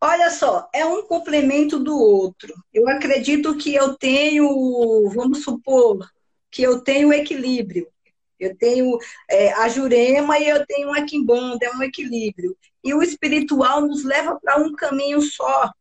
Olha 0.01 0.29
só, 0.29 0.69
é 0.73 0.85
um 0.85 1.01
complemento 1.03 1.77
do 1.77 1.97
outro. 1.97 2.53
Eu 2.73 2.88
acredito 2.88 3.57
que 3.57 3.75
eu 3.75 3.97
tenho, 3.97 5.09
vamos 5.09 5.43
supor, 5.43 6.09
que 6.49 6.61
eu 6.61 6.81
tenho 6.81 7.11
equilíbrio. 7.11 7.91
Eu 8.39 8.55
tenho 8.55 8.98
é, 9.29 9.51
a 9.53 9.67
Jurema 9.67 10.39
e 10.39 10.48
eu 10.48 10.65
tenho 10.65 10.91
a 10.93 11.03
Quimbanda, 11.03 11.65
é 11.65 11.75
um 11.75 11.84
equilíbrio. 11.84 12.55
E 12.84 12.93
o 12.93 13.03
espiritual 13.03 13.81
nos 13.81 14.03
leva 14.03 14.39
para 14.39 14.58
um 14.58 14.74
caminho 14.74 15.22
só. 15.22 15.72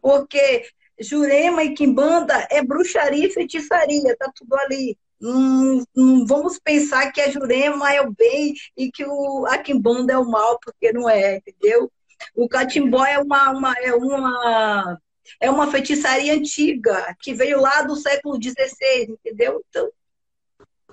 Porque 0.00 0.66
Jurema 0.98 1.62
e 1.62 1.74
Quimbanda 1.74 2.46
é 2.50 2.62
bruxaria 2.62 3.26
e 3.26 3.30
feitiçaria, 3.30 4.16
tá 4.16 4.30
tudo 4.34 4.54
ali. 4.56 4.96
Não, 5.20 5.84
não, 5.94 6.26
vamos 6.26 6.58
pensar 6.58 7.12
que 7.12 7.20
a 7.20 7.30
Jurema 7.30 7.92
é 7.92 8.00
o 8.00 8.12
bem 8.12 8.54
e 8.76 8.90
que 8.90 9.04
o, 9.04 9.44
a 9.46 9.58
Quimbanda 9.58 10.14
é 10.14 10.18
o 10.18 10.28
mal, 10.28 10.58
porque 10.58 10.92
não 10.92 11.08
é, 11.08 11.36
entendeu? 11.36 11.90
O 12.34 12.48
catimbó 12.48 13.04
é 13.04 13.18
uma, 13.18 13.50
uma, 13.50 13.74
é 13.78 13.94
uma, 13.94 14.98
é 15.40 15.50
uma 15.50 15.70
feitiçaria 15.70 16.34
antiga, 16.34 17.14
que 17.20 17.34
veio 17.34 17.60
lá 17.60 17.82
do 17.82 17.96
século 17.96 18.40
XVI, 18.40 19.10
entendeu? 19.10 19.62
Então, 19.68 19.90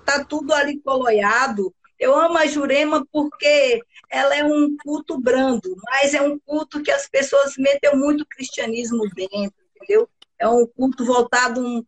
tá 0.08 0.24
tudo 0.24 0.52
ali 0.52 0.80
coloiado. 0.80 1.74
Eu 1.98 2.14
amo 2.14 2.38
a 2.38 2.46
Jurema 2.46 3.06
porque 3.12 3.82
ela 4.08 4.34
é 4.36 4.44
um 4.44 4.76
culto 4.82 5.20
brando, 5.20 5.74
mas 5.84 6.14
é 6.14 6.22
um 6.22 6.38
culto 6.38 6.82
que 6.82 6.90
as 6.90 7.08
pessoas 7.08 7.54
metem 7.58 7.96
muito 7.96 8.24
cristianismo 8.26 9.08
dentro, 9.14 9.54
entendeu? 9.76 10.08
É 10.38 10.48
um 10.48 10.66
culto 10.66 11.04
voltado, 11.04 11.86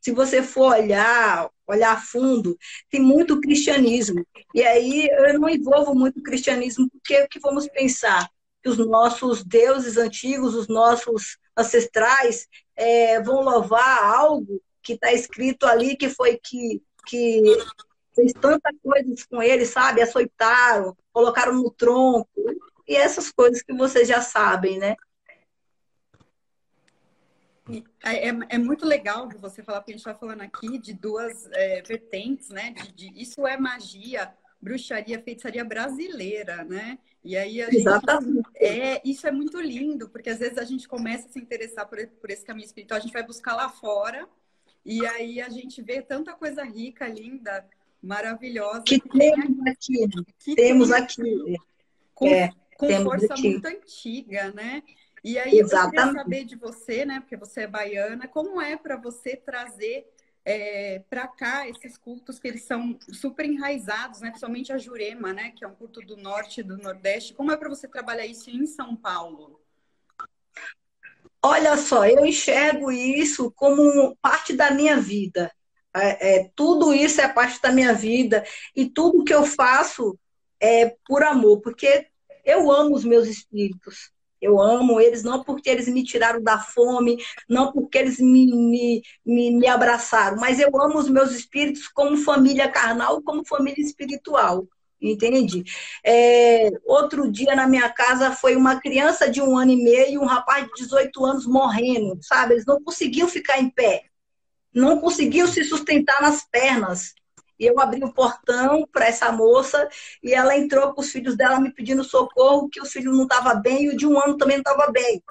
se 0.00 0.12
você 0.12 0.42
for 0.42 0.74
olhar, 0.74 1.48
olhar 1.66 2.04
fundo, 2.04 2.56
tem 2.90 3.00
muito 3.00 3.40
cristianismo. 3.40 4.24
E 4.54 4.62
aí 4.62 5.08
eu 5.08 5.40
não 5.40 5.48
envolvo 5.48 5.94
muito 5.94 6.22
cristianismo, 6.22 6.88
porque 6.90 7.22
o 7.22 7.28
que 7.28 7.40
vamos 7.40 7.66
pensar? 7.68 8.28
que 8.66 8.70
os 8.70 8.78
nossos 8.78 9.44
deuses 9.44 9.96
antigos, 9.96 10.56
os 10.56 10.66
nossos 10.66 11.38
ancestrais, 11.56 12.48
é, 12.74 13.22
vão 13.22 13.42
louvar 13.42 14.02
algo 14.02 14.60
que 14.82 14.94
está 14.94 15.12
escrito 15.12 15.66
ali, 15.66 15.96
que 15.96 16.08
foi 16.08 16.36
que, 16.36 16.82
que 17.06 17.42
fez 18.14 18.32
tantas 18.32 18.74
coisas 18.82 19.24
com 19.24 19.42
ele, 19.42 19.64
sabe? 19.64 20.02
Açoitaram, 20.02 20.96
colocaram 21.12 21.54
no 21.54 21.70
tronco, 21.70 22.28
e 22.88 22.94
essas 22.94 23.30
coisas 23.30 23.62
que 23.62 23.72
vocês 23.72 24.06
já 24.06 24.20
sabem, 24.20 24.78
né? 24.78 24.96
É, 28.04 28.28
é, 28.28 28.38
é, 28.50 28.58
muito 28.58 28.86
legal 28.86 29.28
você 29.40 29.62
falar, 29.62 29.80
porque 29.80 29.90
a 29.92 29.96
gente 29.96 30.06
está 30.06 30.14
falando 30.14 30.40
aqui 30.42 30.78
de 30.78 30.92
duas 30.92 31.48
é, 31.52 31.82
vertentes, 31.82 32.48
né? 32.48 32.70
De, 32.70 32.92
de, 32.92 33.20
isso 33.20 33.44
é 33.44 33.56
magia, 33.56 34.32
bruxaria, 34.60 35.20
feitiçaria 35.20 35.64
brasileira, 35.64 36.64
né? 36.64 36.98
E 37.24 37.36
aí 37.36 37.60
a 37.60 37.68
Exatamente. 37.68 38.36
gente. 38.36 38.48
É, 38.54 39.02
isso 39.04 39.26
é 39.26 39.32
muito 39.32 39.60
lindo, 39.60 40.08
porque 40.08 40.30
às 40.30 40.38
vezes 40.38 40.58
a 40.58 40.64
gente 40.64 40.86
começa 40.86 41.26
a 41.26 41.30
se 41.32 41.40
interessar 41.40 41.88
por, 41.88 41.98
por 42.20 42.30
esse 42.30 42.44
caminho 42.44 42.66
espiritual, 42.66 42.98
a 42.98 43.02
gente 43.02 43.12
vai 43.12 43.26
buscar 43.26 43.56
lá 43.56 43.68
fora, 43.68 44.28
e 44.86 45.04
aí 45.04 45.40
a 45.40 45.48
gente 45.48 45.82
vê 45.82 46.00
tanta 46.00 46.32
coisa 46.32 46.62
rica, 46.62 47.08
linda, 47.08 47.68
maravilhosa. 48.00 48.84
Que, 48.84 49.00
que 49.00 49.18
temos 49.18 49.66
aqui. 49.66 50.08
Que 50.38 50.54
temos 50.54 50.88
tem, 50.90 50.98
aqui. 50.98 51.56
Com, 52.14 52.28
é, 52.28 52.52
com 52.78 53.02
força 53.02 53.34
aqui. 53.34 53.50
muito 53.50 53.66
antiga, 53.66 54.52
né? 54.52 54.84
E 55.24 55.36
aí 55.38 55.58
Exatamente. 55.58 55.96
eu 55.96 56.04
queria 56.04 56.22
saber 56.22 56.44
de 56.44 56.54
você, 56.54 57.04
né? 57.04 57.18
Porque 57.18 57.36
você 57.36 57.62
é 57.62 57.66
baiana, 57.66 58.28
como 58.28 58.60
é 58.60 58.76
para 58.76 58.96
você 58.96 59.34
trazer 59.34 60.08
é, 60.44 61.02
para 61.10 61.26
cá 61.26 61.68
esses 61.68 61.98
cultos 61.98 62.38
que 62.38 62.46
eles 62.46 62.62
são 62.62 62.96
super 63.12 63.44
enraizados, 63.44 64.20
né? 64.20 64.28
Principalmente 64.28 64.72
a 64.72 64.78
Jurema, 64.78 65.32
né? 65.32 65.50
Que 65.50 65.64
é 65.64 65.68
um 65.68 65.74
culto 65.74 66.00
do 66.00 66.16
norte 66.16 66.60
e 66.60 66.62
do 66.62 66.76
nordeste. 66.76 67.34
Como 67.34 67.50
é 67.50 67.56
para 67.56 67.68
você 67.68 67.88
trabalhar 67.88 68.24
isso 68.24 68.48
em 68.50 68.66
São 68.66 68.94
Paulo? 68.94 69.60
Olha 71.48 71.76
só, 71.76 72.04
eu 72.04 72.26
enxergo 72.26 72.90
isso 72.90 73.52
como 73.52 74.16
parte 74.20 74.52
da 74.52 74.72
minha 74.72 74.96
vida. 74.96 75.48
É, 75.94 76.40
é, 76.40 76.50
tudo 76.56 76.92
isso 76.92 77.20
é 77.20 77.28
parte 77.28 77.62
da 77.62 77.70
minha 77.70 77.94
vida 77.94 78.44
e 78.74 78.84
tudo 78.90 79.22
que 79.22 79.32
eu 79.32 79.44
faço 79.46 80.18
é 80.58 80.96
por 81.06 81.22
amor, 81.22 81.60
porque 81.60 82.08
eu 82.44 82.68
amo 82.72 82.96
os 82.96 83.04
meus 83.04 83.28
espíritos. 83.28 84.10
Eu 84.42 84.60
amo 84.60 85.00
eles 85.00 85.22
não 85.22 85.44
porque 85.44 85.70
eles 85.70 85.86
me 85.86 86.02
tiraram 86.02 86.42
da 86.42 86.58
fome, 86.58 87.16
não 87.48 87.70
porque 87.70 87.96
eles 87.96 88.18
me, 88.18 88.52
me, 88.52 89.02
me, 89.24 89.50
me 89.52 89.66
abraçaram, 89.68 90.38
mas 90.38 90.58
eu 90.58 90.68
amo 90.82 90.98
os 90.98 91.08
meus 91.08 91.30
espíritos 91.30 91.86
como 91.86 92.16
família 92.16 92.68
carnal, 92.68 93.22
como 93.22 93.46
família 93.46 93.80
espiritual. 93.80 94.66
Entende? 95.10 95.64
É, 96.04 96.68
outro 96.84 97.30
dia 97.30 97.54
na 97.54 97.66
minha 97.66 97.88
casa 97.90 98.32
foi 98.32 98.56
uma 98.56 98.80
criança 98.80 99.30
de 99.30 99.40
um 99.40 99.56
ano 99.56 99.72
e 99.72 99.82
meio 99.82 100.14
e 100.14 100.18
um 100.18 100.24
rapaz 100.24 100.66
de 100.66 100.72
18 100.82 101.24
anos 101.24 101.46
morrendo, 101.46 102.18
sabe? 102.22 102.54
Eles 102.54 102.66
não 102.66 102.82
conseguiam 102.82 103.28
ficar 103.28 103.58
em 103.58 103.70
pé, 103.70 104.04
não 104.74 105.00
conseguiam 105.00 105.46
se 105.46 105.64
sustentar 105.64 106.20
nas 106.20 106.44
pernas. 106.44 107.14
E 107.58 107.64
eu 107.64 107.80
abri 107.80 108.04
o 108.04 108.12
portão 108.12 108.86
para 108.92 109.06
essa 109.06 109.32
moça 109.32 109.88
e 110.22 110.34
ela 110.34 110.56
entrou 110.56 110.92
com 110.92 111.00
os 111.00 111.10
filhos 111.10 111.36
dela 111.36 111.58
me 111.58 111.72
pedindo 111.72 112.04
socorro, 112.04 112.68
que 112.68 112.80
o 112.80 112.84
filho 112.84 113.12
não 113.12 113.22
estava 113.22 113.54
bem 113.54 113.84
e 113.84 113.88
o 113.90 113.96
de 113.96 114.06
um 114.06 114.20
ano 114.20 114.36
também 114.36 114.58
não 114.58 114.62
estava 114.62 114.92
bem. 114.92 115.22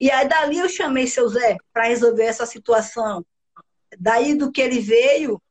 E 0.00 0.10
aí 0.10 0.28
dali 0.28 0.58
eu 0.58 0.68
chamei 0.68 1.08
seu 1.08 1.28
Zé 1.28 1.56
para 1.72 1.88
resolver 1.88 2.24
essa 2.24 2.46
situação. 2.46 3.24
Daí 3.98 4.34
do 4.34 4.52
que 4.52 4.60
ele 4.60 4.78
veio, 4.80 5.42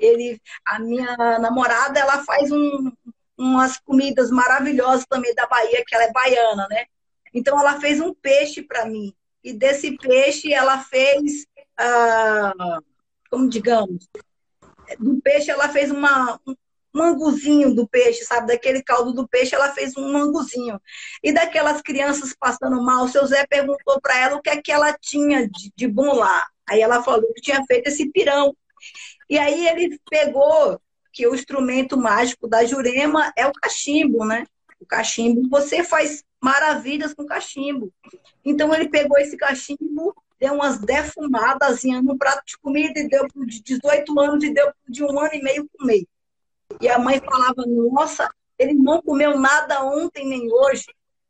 ele, 0.00 0.40
a 0.64 0.78
minha 0.78 1.16
namorada, 1.38 1.98
ela 1.98 2.24
faz 2.24 2.50
um, 2.50 2.92
umas 3.36 3.78
comidas 3.78 4.30
maravilhosas 4.30 5.04
também 5.08 5.34
da 5.34 5.46
Bahia, 5.46 5.84
que 5.86 5.94
ela 5.94 6.04
é 6.04 6.12
baiana, 6.12 6.66
né? 6.68 6.86
Então 7.32 7.58
ela 7.58 7.80
fez 7.80 8.00
um 8.00 8.14
peixe 8.14 8.62
para 8.62 8.86
mim. 8.86 9.14
E 9.42 9.52
desse 9.52 9.96
peixe 9.98 10.52
ela 10.52 10.78
fez, 10.78 11.46
ah, 11.78 12.52
como 13.30 13.48
digamos, 13.48 14.08
do 14.98 15.20
peixe, 15.20 15.50
ela 15.50 15.68
fez 15.68 15.90
uma, 15.90 16.38
um 16.46 16.54
manguzinho 16.94 17.74
do 17.74 17.88
peixe, 17.88 18.24
sabe? 18.24 18.46
Daquele 18.46 18.82
caldo 18.82 19.12
do 19.12 19.26
peixe, 19.26 19.54
ela 19.54 19.72
fez 19.72 19.96
um 19.96 20.12
manguzinho. 20.12 20.80
E 21.22 21.32
daquelas 21.32 21.82
crianças 21.82 22.34
passando 22.38 22.80
mal, 22.82 23.04
o 23.04 23.08
seu 23.08 23.26
Zé 23.26 23.46
perguntou 23.46 24.00
para 24.00 24.18
ela 24.18 24.36
o 24.36 24.42
que 24.42 24.50
é 24.50 24.62
que 24.62 24.70
ela 24.70 24.96
tinha 24.98 25.48
de, 25.48 25.72
de 25.74 25.88
bom 25.88 26.14
lá. 26.14 26.46
Aí 26.68 26.80
ela 26.80 27.02
falou 27.02 27.32
que 27.34 27.42
tinha 27.42 27.62
feito 27.66 27.88
esse 27.88 28.10
pirão. 28.10 28.56
E 29.28 29.38
aí 29.38 29.66
ele 29.66 29.98
pegou 30.10 30.80
que 31.12 31.26
o 31.26 31.34
instrumento 31.34 31.96
mágico 31.96 32.48
da 32.48 32.64
Jurema 32.64 33.32
é 33.36 33.46
o 33.46 33.52
cachimbo, 33.52 34.24
né? 34.24 34.44
O 34.80 34.86
cachimbo, 34.86 35.48
você 35.48 35.84
faz 35.84 36.24
maravilhas 36.40 37.14
com 37.14 37.24
cachimbo. 37.24 37.92
Então 38.44 38.74
ele 38.74 38.88
pegou 38.88 39.18
esse 39.18 39.36
cachimbo 39.36 40.14
deu 40.44 40.54
umas 40.54 40.78
defumadas 40.78 41.82
no 42.02 42.18
prato 42.18 42.42
de 42.46 42.58
comida 42.58 43.00
e 43.00 43.08
deu 43.08 43.26
de 43.46 43.62
18 43.62 44.20
anos 44.20 44.44
e 44.44 44.52
deu 44.52 44.72
de 44.86 45.02
um 45.02 45.18
ano 45.18 45.30
e 45.32 45.42
meio 45.42 45.68
comer. 45.78 46.06
E 46.80 46.88
a 46.88 46.98
mãe 46.98 47.18
falava, 47.20 47.64
nossa, 47.66 48.30
ele 48.58 48.74
não 48.74 49.00
comeu 49.00 49.38
nada 49.38 49.82
ontem 49.82 50.28
nem 50.28 50.52
hoje. 50.52 50.86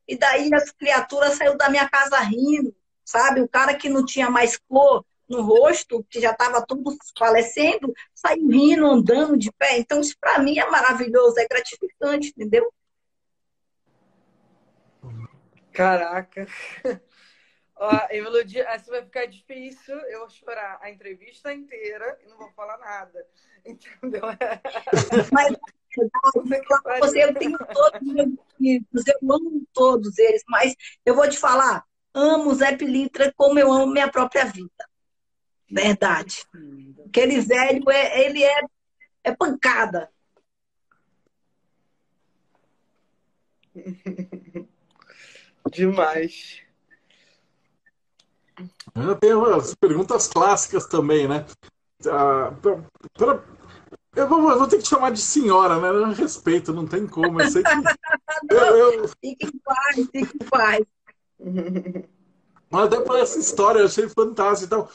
E 0.09 0.17
daí 0.17 0.53
as 0.53 0.71
criaturas 0.73 1.35
saíram 1.35 1.57
da 1.57 1.69
minha 1.69 1.89
casa 1.89 2.19
rindo, 2.19 2.75
sabe? 3.05 3.41
O 3.41 3.49
cara 3.49 3.75
que 3.75 3.89
não 3.89 4.05
tinha 4.05 4.29
mais 4.29 4.59
cor 4.69 5.05
no 5.29 5.43
rosto, 5.43 6.05
que 6.11 6.21
já 6.21 6.31
estava 6.31 6.65
tudo 6.67 6.97
falecendo, 7.19 7.93
saiu 8.15 8.49
rindo, 8.49 8.87
andando 8.87 9.37
de 9.37 9.51
pé. 9.53 9.79
Então, 9.79 10.01
isso 10.01 10.17
para 10.21 10.39
mim 10.39 10.59
é 10.59 10.69
maravilhoso, 10.69 11.39
é 11.39 11.47
gratificante, 11.47 12.29
entendeu? 12.29 12.73
Caraca! 15.73 16.47
Ó, 17.77 17.91
Melodia, 18.11 18.65
essa 18.69 18.91
vai 18.91 19.03
ficar 19.03 19.27
difícil. 19.27 19.97
Eu 20.09 20.21
vou 20.21 20.31
chorar 20.31 20.79
a 20.81 20.91
entrevista 20.91 21.53
inteira 21.53 22.19
e 22.25 22.29
não 22.29 22.39
vou 22.39 22.51
falar 22.53 22.79
nada. 22.79 23.27
Entendeu? 23.67 24.23
Mas 25.33 25.57
você, 27.01 27.25
eu 27.25 27.35
tenho 27.35 27.57
todos 27.59 28.01
os 28.03 28.15
meus 28.15 28.35
filhos, 28.59 29.07
eu 29.07 29.33
amo 29.33 29.67
todos 29.73 30.19
eles, 30.19 30.43
mas 30.49 30.75
eu 31.05 31.15
vou 31.15 31.29
te 31.29 31.39
falar, 31.39 31.83
amo 32.13 32.55
Zé 32.55 32.77
Pilintra 32.77 33.33
como 33.37 33.59
eu 33.59 33.73
amo 33.73 33.93
minha 33.93 34.11
própria 34.11 34.45
vida. 34.45 34.71
Verdade. 35.71 36.45
Aquele 37.07 37.41
velho, 37.41 37.91
é, 37.91 38.27
ele 38.27 38.43
é, 38.43 38.61
é 39.25 39.35
pancada. 39.35 40.11
Demais. 45.71 46.63
Eu 48.95 49.17
tenho 49.17 49.45
as 49.55 49.75
perguntas 49.75 50.29
clássicas 50.29 50.87
também, 50.87 51.27
né? 51.27 51.45
Ah, 52.07 52.53
Eu 54.15 54.29
vou, 54.29 54.49
eu 54.51 54.59
vou, 54.59 54.69
ter 54.69 54.77
que 54.77 54.85
te 54.85 54.91
chamar 54.91 55.11
de 55.11 55.21
senhora, 55.21 55.81
né? 55.81 55.89
Eu 55.89 56.13
respeito, 56.13 56.73
não 56.73 56.87
tem 56.87 57.07
como. 57.07 57.41
Eu 57.41 57.51
sei 57.51 57.63
que. 57.63 57.71
eu, 58.55 58.77
eu... 58.77 59.09
Fique 59.09 59.47
em 59.47 59.59
paz, 59.59 59.97
fique 59.97 60.37
em 60.41 60.49
paz. 60.49 60.85
Mas 62.71 62.85
até 62.87 63.01
por 63.01 63.19
essa 63.19 63.39
história, 63.39 63.81
eu 63.81 63.87
achei 63.87 64.09
fantástico. 64.09 64.67
Então, 64.67 64.89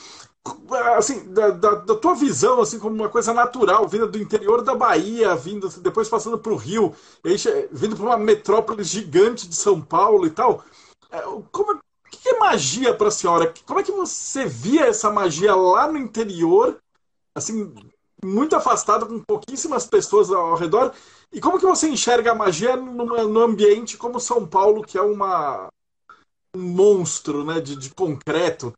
assim, 0.98 1.32
da, 1.34 1.50
da, 1.52 1.76
da, 1.76 1.96
tua 1.96 2.16
visão, 2.16 2.62
assim, 2.62 2.80
como 2.80 2.96
uma 2.96 3.10
coisa 3.10 3.34
natural, 3.34 3.88
vindo 3.88 4.08
do 4.08 4.18
interior 4.18 4.62
da 4.64 4.76
Bahia, 4.76 5.36
vindo 5.36 5.70
depois 5.82 6.08
passando 6.08 6.38
para 6.38 6.52
o 6.52 6.58
Rio, 6.58 6.96
aí, 7.24 7.36
vindo 7.72 7.96
para 7.96 8.06
uma 8.06 8.18
metrópole 8.18 8.84
gigante 8.84 9.48
de 9.48 9.56
São 9.56 9.82
Paulo 9.82 10.26
e 10.26 10.32
tal. 10.32 10.64
É, 11.12 11.22
como, 11.52 11.74
o 11.74 11.80
que 12.10 12.30
é 12.30 12.40
magia 12.40 12.94
para 12.94 13.08
a 13.08 13.12
senhora? 13.12 13.54
Como 13.66 13.80
é 13.80 13.84
que 13.84 13.92
você 13.92 14.46
via 14.46 14.88
essa 14.88 15.12
magia 15.12 15.56
lá 15.56 15.92
no 15.92 15.98
interior, 15.98 16.78
assim, 17.36 17.74
muito 18.24 18.56
afastado, 18.56 19.06
com 19.08 19.20
pouquíssimas 19.20 19.86
pessoas 19.86 20.32
ao 20.32 20.56
redor? 20.56 20.94
E 21.32 21.40
como 21.40 21.60
que 21.60 21.66
você 21.66 21.88
enxerga 21.88 22.32
a 22.32 22.36
magia 22.36 22.76
numa, 22.76 23.24
num 23.24 23.42
ambiente 23.42 23.98
como 23.98 24.20
São 24.20 24.48
Paulo, 24.48 24.84
que 24.84 24.98
é 24.98 25.02
uma, 25.02 25.68
um 26.56 26.62
monstro 26.62 27.44
né, 27.44 27.60
de, 27.60 27.76
de 27.76 27.94
concreto? 27.94 28.74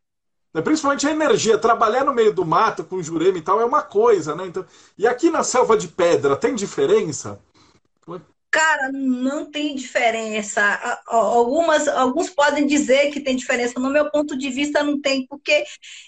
Né, 0.53 0.61
principalmente 0.61 1.07
a 1.07 1.11
energia, 1.11 1.57
trabalhar 1.57 2.03
no 2.03 2.13
meio 2.13 2.33
do 2.33 2.45
mato 2.45 2.83
com 2.83 3.01
jurema 3.01 3.37
e 3.37 3.41
tal 3.41 3.61
é 3.61 3.65
uma 3.65 3.81
coisa, 3.81 4.35
né? 4.35 4.45
Então, 4.47 4.65
e 4.97 5.07
aqui 5.07 5.29
na 5.29 5.43
selva 5.43 5.77
de 5.77 5.87
pedra, 5.87 6.35
tem 6.35 6.53
diferença? 6.53 7.39
Cara, 8.51 8.91
não 8.91 9.49
tem 9.49 9.73
diferença. 9.75 10.61
Algumas, 11.07 11.87
alguns 11.87 12.29
podem 12.29 12.67
dizer 12.67 13.09
que 13.09 13.21
tem 13.21 13.33
diferença. 13.33 13.79
No 13.79 13.89
meu 13.89 14.11
ponto 14.11 14.37
de 14.37 14.49
vista, 14.49 14.83
não 14.83 14.99
tem, 14.99 15.25
porque 15.25 15.63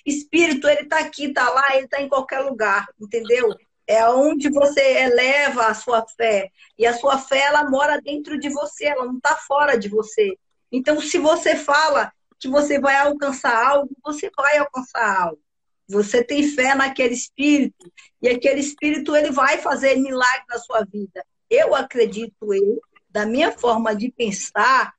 espírito, 0.06 0.68
ele 0.68 0.82
está 0.82 1.00
aqui, 1.00 1.28
está 1.28 1.50
lá, 1.50 1.78
ele 1.78 1.86
está 1.86 2.02
em 2.02 2.10
qualquer 2.10 2.42
lugar, 2.42 2.86
entendeu? 3.00 3.56
É 3.88 4.06
onde 4.10 4.50
você 4.50 4.82
eleva 4.82 5.68
a 5.68 5.74
sua 5.74 6.06
fé. 6.18 6.50
E 6.78 6.86
a 6.86 6.94
sua 6.94 7.18
fé, 7.18 7.44
ela 7.44 7.70
mora 7.70 8.02
dentro 8.02 8.38
de 8.38 8.50
você, 8.50 8.88
ela 8.88 9.06
não 9.06 9.16
está 9.16 9.38
fora 9.38 9.78
de 9.78 9.88
você. 9.88 10.38
Então, 10.70 11.00
se 11.00 11.18
você 11.18 11.56
fala 11.56 12.12
que 12.44 12.50
você 12.50 12.80
vai 12.80 12.96
alcançar 12.98 13.56
algo, 13.68 13.90
você 14.04 14.30
vai 14.36 14.58
alcançar 14.58 15.24
algo. 15.24 15.42
Você 15.88 16.24
tem 16.24 16.44
fé 16.44 16.76
naquele 16.76 17.14
espírito, 17.14 17.92
e 18.22 18.30
aquele 18.30 18.60
espírito, 18.60 19.16
ele 19.16 19.32
vai 19.32 19.58
fazer 19.58 19.96
milagre 19.96 20.46
na 20.48 20.58
sua 20.60 20.86
vida 20.86 21.26
eu 21.54 21.76
acredito, 21.76 22.54
eu, 22.54 22.82
da 23.10 23.26
minha 23.26 23.52
forma 23.52 23.96
de 23.96 24.12
pensar, 24.12 24.94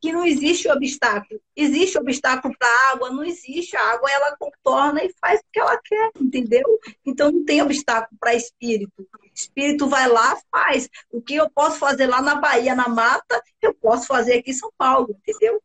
que 0.00 0.10
não 0.10 0.24
existe 0.24 0.68
obstáculo. 0.68 1.40
Existe 1.54 1.96
obstáculo 1.96 2.52
para 2.58 2.66
a 2.66 2.92
água? 2.92 3.10
Não 3.10 3.22
existe. 3.22 3.76
A 3.76 3.92
água 3.92 4.10
ela 4.10 4.36
contorna 4.36 5.04
e 5.04 5.14
faz 5.20 5.38
o 5.38 5.44
que 5.52 5.60
ela 5.60 5.80
quer, 5.80 6.10
entendeu? 6.20 6.64
Então 7.06 7.30
não 7.30 7.44
tem 7.44 7.62
obstáculo 7.62 8.18
para 8.18 8.34
espírito. 8.34 9.08
Espírito 9.32 9.88
vai 9.88 10.08
lá, 10.08 10.36
faz. 10.50 10.88
O 11.08 11.22
que 11.22 11.36
eu 11.36 11.48
posso 11.48 11.78
fazer 11.78 12.08
lá 12.08 12.20
na 12.20 12.34
Bahia, 12.34 12.74
na 12.74 12.88
mata, 12.88 13.40
eu 13.60 13.72
posso 13.72 14.08
fazer 14.08 14.38
aqui 14.38 14.50
em 14.50 14.54
São 14.54 14.72
Paulo, 14.76 15.16
entendeu? 15.16 15.62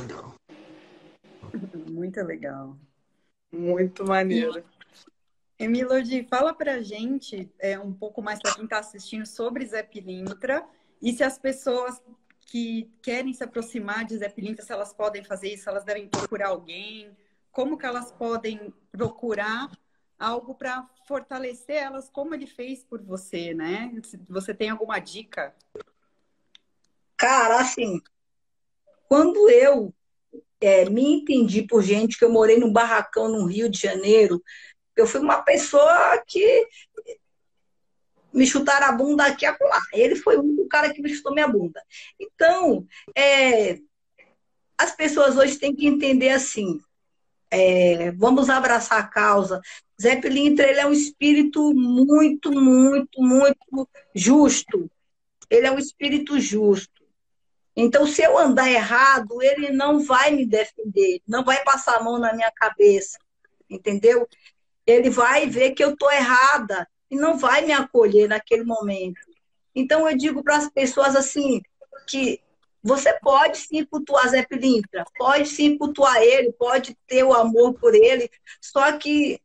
Legal. 0.00 0.34
Muito 1.90 2.22
legal. 2.22 2.76
Muito 3.52 4.04
maneiro. 4.04 4.64
Emilodi, 5.58 6.24
fala 6.24 6.52
pra 6.54 6.82
gente 6.82 7.50
é, 7.58 7.78
um 7.78 7.92
pouco 7.92 8.20
mais 8.20 8.40
para 8.40 8.54
quem 8.54 8.64
está 8.64 8.78
assistindo 8.78 9.26
sobre 9.26 9.66
Zé 9.66 9.82
Pilintra 9.82 10.66
e 11.00 11.12
se 11.12 11.22
as 11.22 11.38
pessoas 11.38 12.02
que 12.40 12.90
querem 13.02 13.32
se 13.32 13.44
aproximar 13.44 14.04
de 14.04 14.16
Zé 14.16 14.28
Pilintra, 14.28 14.64
se 14.64 14.72
elas 14.72 14.92
podem 14.92 15.22
fazer 15.22 15.52
isso, 15.52 15.64
se 15.64 15.68
elas 15.68 15.84
devem 15.84 16.08
procurar 16.08 16.48
alguém, 16.48 17.16
como 17.50 17.78
que 17.78 17.86
elas 17.86 18.10
podem 18.10 18.72
procurar 18.90 19.70
algo 20.18 20.54
para 20.54 20.88
fortalecer 21.06 21.76
elas, 21.76 22.08
como 22.08 22.34
ele 22.34 22.46
fez 22.46 22.82
por 22.82 23.02
você, 23.02 23.54
né? 23.54 23.92
Se 24.02 24.16
você 24.28 24.54
tem 24.54 24.70
alguma 24.70 24.98
dica? 24.98 25.54
Cara, 27.16 27.60
assim, 27.60 28.00
quando 29.12 29.50
eu 29.50 29.92
é, 30.58 30.88
me 30.88 31.04
entendi 31.16 31.60
por 31.60 31.82
gente 31.82 32.16
que 32.18 32.24
eu 32.24 32.32
morei 32.32 32.58
num 32.58 32.72
barracão 32.72 33.28
no 33.28 33.44
Rio 33.44 33.68
de 33.68 33.78
Janeiro, 33.78 34.42
eu 34.96 35.06
fui 35.06 35.20
uma 35.20 35.42
pessoa 35.42 36.16
que 36.26 36.66
me 38.32 38.46
chutaram 38.46 38.86
a 38.86 38.92
bunda 38.92 39.26
aqui 39.26 39.44
e 39.44 39.48
acolá. 39.48 39.82
Ele 39.92 40.16
foi 40.16 40.38
o 40.38 40.40
único 40.40 40.66
cara 40.66 40.94
que 40.94 41.02
me 41.02 41.10
chutou 41.10 41.34
minha 41.34 41.46
bunda. 41.46 41.82
Então, 42.18 42.86
é, 43.14 43.80
as 44.78 44.96
pessoas 44.96 45.36
hoje 45.36 45.58
têm 45.58 45.76
que 45.76 45.86
entender 45.86 46.30
assim, 46.30 46.80
é, 47.50 48.12
vamos 48.12 48.48
abraçar 48.48 48.98
a 48.98 49.06
causa. 49.06 49.60
Zé 50.00 50.16
Pilintra, 50.16 50.66
ele 50.66 50.80
é 50.80 50.86
um 50.86 50.92
espírito 50.92 51.74
muito, 51.74 52.50
muito, 52.50 53.20
muito 53.20 53.86
justo. 54.14 54.90
Ele 55.50 55.66
é 55.66 55.70
um 55.70 55.78
espírito 55.78 56.40
justo. 56.40 57.01
Então, 57.74 58.06
se 58.06 58.22
eu 58.22 58.38
andar 58.38 58.70
errado, 58.70 59.42
ele 59.42 59.70
não 59.70 60.00
vai 60.00 60.30
me 60.30 60.44
defender, 60.44 61.20
não 61.26 61.42
vai 61.42 61.62
passar 61.64 61.96
a 61.96 62.02
mão 62.02 62.18
na 62.18 62.34
minha 62.34 62.50
cabeça, 62.50 63.18
entendeu? 63.68 64.28
ele 64.86 65.10
vai 65.10 65.46
ver 65.46 65.72
que 65.72 65.82
eu 65.82 65.92
estou 65.92 66.10
errada 66.10 66.88
e 67.10 67.16
não 67.16 67.36
vai 67.38 67.64
me 67.64 67.72
acolher 67.72 68.28
naquele 68.28 68.64
momento. 68.64 69.20
Então 69.74 70.08
eu 70.08 70.16
digo 70.16 70.42
para 70.42 70.56
as 70.56 70.68
pessoas 70.70 71.14
assim 71.16 71.60
que 72.06 72.40
você 72.82 73.12
pode 73.20 73.58
sim 73.58 73.84
cultuar 73.84 74.28
Zé 74.28 74.44
Pilintra, 74.44 75.04
pode 75.16 75.48
sim 75.48 75.78
cultuar 75.78 76.20
ele, 76.20 76.52
pode 76.52 76.96
ter 77.06 77.22
o 77.22 77.32
amor 77.32 77.74
por 77.74 77.94
ele, 77.94 78.28
só 78.60 78.98
que 78.98 79.40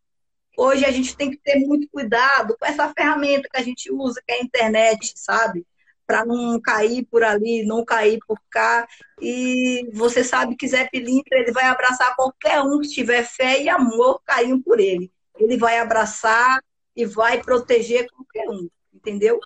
hoje 0.57 0.83
a 0.85 0.91
gente 0.91 1.15
tem 1.15 1.29
que 1.29 1.37
ter 1.37 1.59
muito 1.59 1.87
cuidado 1.89 2.57
com 2.59 2.65
essa 2.65 2.91
ferramenta 2.93 3.47
que 3.47 3.57
a 3.57 3.63
gente 3.63 3.91
usa, 3.91 4.21
que 4.25 4.33
é 4.33 4.39
a 4.39 4.43
internet, 4.43 5.13
sabe? 5.15 5.67
Para 6.07 6.25
não 6.25 6.59
cair 6.59 7.05
por 7.05 7.21
ali, 7.21 7.65
não 7.65 7.85
cair 7.85 8.17
por 8.25 8.39
cá. 8.49 8.87
E 9.21 9.87
você 9.93 10.23
sabe 10.23 10.55
que 10.55 10.67
Zé 10.67 10.87
Pilintra 10.89 11.37
ele 11.37 11.51
vai 11.51 11.65
abraçar 11.65 12.15
qualquer 12.15 12.61
um 12.61 12.79
que 12.79 12.87
tiver 12.87 13.23
fé 13.23 13.61
e 13.61 13.69
amor, 13.69 14.21
carinho 14.25 14.63
por 14.63 14.79
ele 14.79 15.11
ele 15.39 15.57
vai 15.57 15.77
abraçar 15.79 16.63
e 16.95 17.05
vai 17.05 17.41
proteger 17.41 18.09
qualquer 18.09 18.49
um, 18.49 18.69
entendeu? 18.93 19.39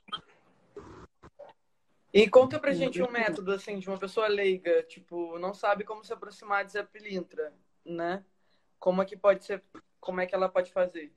E 2.14 2.30
conta 2.30 2.60
pra 2.60 2.74
gente 2.74 3.02
um 3.02 3.10
método, 3.10 3.54
assim, 3.54 3.80
de 3.80 3.88
uma 3.88 3.98
pessoa 3.98 4.28
leiga, 4.28 4.84
tipo, 4.84 5.38
não 5.40 5.54
sabe 5.54 5.84
como 5.84 6.04
se 6.04 6.12
aproximar 6.12 6.66
de 6.66 6.74
Zé 6.74 6.84
Pilintra, 6.84 7.54
né? 7.86 8.24
Como 8.80 9.02
é 9.02 9.06
que 9.06 9.16
pode 9.16 9.46
ser, 9.46 9.64
como 10.00 10.20
é 10.20 10.26
que 10.26 10.36
ela 10.36 10.50
pode 10.50 10.72
fazer? 10.72 11.12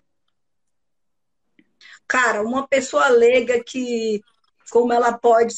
Cara, 2.06 2.42
uma 2.42 2.66
pessoa 2.66 3.08
leiga 3.08 3.62
que, 3.62 4.22
como 4.70 4.92
ela 4.92 5.16
pode... 5.16 5.54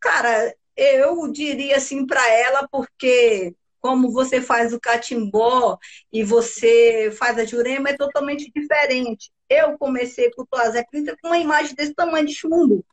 Cara, 0.00 0.54
eu 0.76 1.30
diria 1.32 1.76
assim 1.76 2.06
para 2.06 2.28
ela, 2.30 2.68
porque 2.70 3.54
como 3.80 4.10
você 4.10 4.40
faz 4.40 4.72
o 4.72 4.80
catimbó 4.80 5.78
e 6.12 6.24
você 6.24 7.10
faz 7.16 7.38
a 7.38 7.44
jurema, 7.44 7.90
é 7.90 7.96
totalmente 7.96 8.50
diferente. 8.54 9.30
Eu 9.48 9.78
comecei 9.78 10.30
com 10.32 10.42
o 10.42 10.46
Clinton 10.90 11.14
com 11.22 11.28
uma 11.28 11.38
imagem 11.38 11.74
desse 11.74 11.94
tamanho 11.94 12.26
de 12.26 12.34
chumbo. 12.34 12.84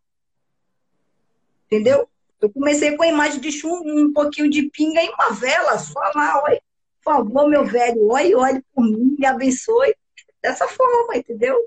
Entendeu? 1.65 2.07
Eu 2.39 2.51
comecei 2.51 2.95
com 2.95 3.03
a 3.03 3.07
imagem 3.07 3.39
de 3.39 3.51
chumbo, 3.51 3.89
um 3.89 4.13
pouquinho 4.13 4.49
de 4.49 4.69
pinga 4.69 5.01
e 5.01 5.09
uma 5.09 5.31
vela, 5.31 5.79
só 5.79 5.99
lá, 6.13 6.43
oi, 6.43 6.59
por 7.01 7.13
favor, 7.13 7.49
meu 7.49 7.65
velho, 7.65 8.07
oi, 8.09 8.35
olhe 8.35 8.63
por 8.73 8.83
mim, 8.83 9.15
me 9.17 9.25
abençoe. 9.25 9.95
Dessa 10.41 10.67
forma, 10.67 11.15
entendeu? 11.15 11.57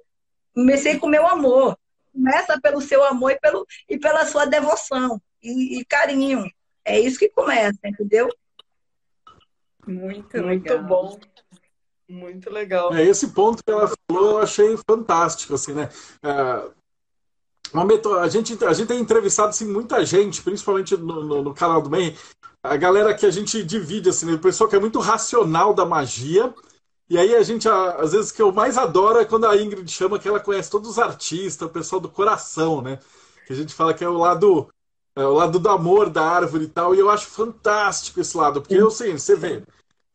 Comecei 0.54 0.98
com 0.98 1.08
meu 1.08 1.26
amor. 1.26 1.76
Começa 2.16 2.58
pelo 2.60 2.80
seu 2.80 3.04
amor 3.04 3.32
e, 3.32 3.38
pelo, 3.38 3.66
e 3.86 3.98
pela 3.98 4.24
sua 4.24 4.46
devoção 4.46 5.20
e, 5.42 5.78
e 5.78 5.84
carinho. 5.84 6.50
É 6.82 6.98
isso 6.98 7.18
que 7.18 7.28
começa, 7.28 7.78
entendeu? 7.84 8.28
Muito, 9.86 10.42
Muito 10.42 10.46
legal. 10.46 10.82
bom. 10.82 11.20
Muito 12.08 12.50
legal. 12.50 12.94
É, 12.94 13.04
esse 13.04 13.28
ponto 13.28 13.62
que 13.62 13.70
ela 13.70 13.92
falou 14.08 14.30
eu 14.30 14.38
achei 14.38 14.76
fantástico, 14.88 15.54
assim, 15.54 15.74
né? 15.74 15.90
É, 16.22 16.70
uma 17.72 17.84
meto... 17.84 18.14
a, 18.14 18.28
gente, 18.28 18.64
a 18.64 18.72
gente 18.72 18.88
tem 18.88 19.00
entrevistado 19.00 19.48
assim, 19.50 19.66
muita 19.66 20.04
gente, 20.06 20.40
principalmente 20.42 20.96
no, 20.96 21.22
no, 21.22 21.42
no 21.42 21.54
canal 21.54 21.82
do 21.82 21.90
MEI, 21.90 22.16
a 22.62 22.76
galera 22.76 23.14
que 23.14 23.26
a 23.26 23.30
gente 23.30 23.62
divide, 23.62 24.08
assim, 24.08 24.26
né? 24.26 24.32
o 24.32 24.38
pessoal 24.38 24.70
que 24.70 24.76
é 24.76 24.80
muito 24.80 24.98
racional 24.98 25.74
da 25.74 25.84
magia, 25.84 26.54
e 27.08 27.16
aí 27.18 27.34
a 27.36 27.42
gente, 27.42 27.68
às 27.68 28.12
vezes, 28.12 28.32
que 28.32 28.42
eu 28.42 28.50
mais 28.52 28.76
adoro 28.76 29.18
é 29.18 29.24
quando 29.24 29.46
a 29.46 29.56
Ingrid 29.56 29.88
chama 29.90 30.18
que 30.18 30.28
ela 30.28 30.40
conhece 30.40 30.70
todos 30.70 30.90
os 30.90 30.98
artistas, 30.98 31.68
o 31.68 31.72
pessoal 31.72 32.00
do 32.00 32.08
coração, 32.08 32.82
né? 32.82 32.98
Que 33.46 33.52
a 33.52 33.56
gente 33.56 33.72
fala 33.74 33.94
que 33.94 34.02
é 34.02 34.08
o 34.08 34.18
lado, 34.18 34.68
é 35.14 35.24
o 35.24 35.32
lado 35.32 35.58
do 35.58 35.68
amor 35.68 36.10
da 36.10 36.24
árvore 36.26 36.64
e 36.64 36.68
tal, 36.68 36.94
e 36.94 36.98
eu 36.98 37.08
acho 37.08 37.28
fantástico 37.28 38.20
esse 38.20 38.36
lado, 38.36 38.60
porque 38.60 38.74
eu, 38.74 38.88
assim, 38.88 39.12
você 39.12 39.36
vê, 39.36 39.62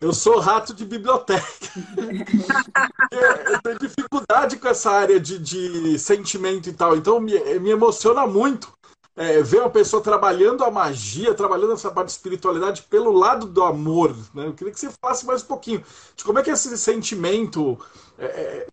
eu 0.02 0.12
sou 0.14 0.40
rato 0.40 0.74
de 0.74 0.84
biblioteca. 0.84 1.46
eu 3.12 3.62
tenho 3.62 3.80
dificuldade 3.80 4.58
com 4.58 4.68
essa 4.68 4.92
área 4.92 5.20
de, 5.20 5.40
de 5.40 6.00
sentimento 6.00 6.68
e 6.68 6.74
tal. 6.74 6.98
Então 6.98 7.20
me, 7.22 7.40
me 7.60 7.70
emociona 7.70 8.26
muito 8.26 8.72
é, 9.16 9.42
ver 9.42 9.60
uma 9.60 9.70
pessoa 9.70 10.02
trabalhando 10.02 10.64
a 10.64 10.72
magia, 10.72 11.34
trabalhando 11.34 11.74
essa 11.74 11.92
parte 11.92 12.08
de 12.08 12.14
espiritualidade 12.14 12.84
pelo 12.84 13.12
lado 13.12 13.46
do 13.46 13.64
amor. 13.64 14.16
Né? 14.34 14.48
Eu 14.48 14.54
queria 14.54 14.74
que 14.74 14.80
você 14.80 14.90
falasse 15.02 15.26
mais 15.26 15.44
um 15.44 15.48
pouquinho 15.48 15.84
de 16.16 16.24
como 16.24 16.40
é 16.40 16.44
que 16.44 16.50
esse 16.50 16.78
sentimento 16.78 17.78
é, 18.18 18.26
é 18.26 18.68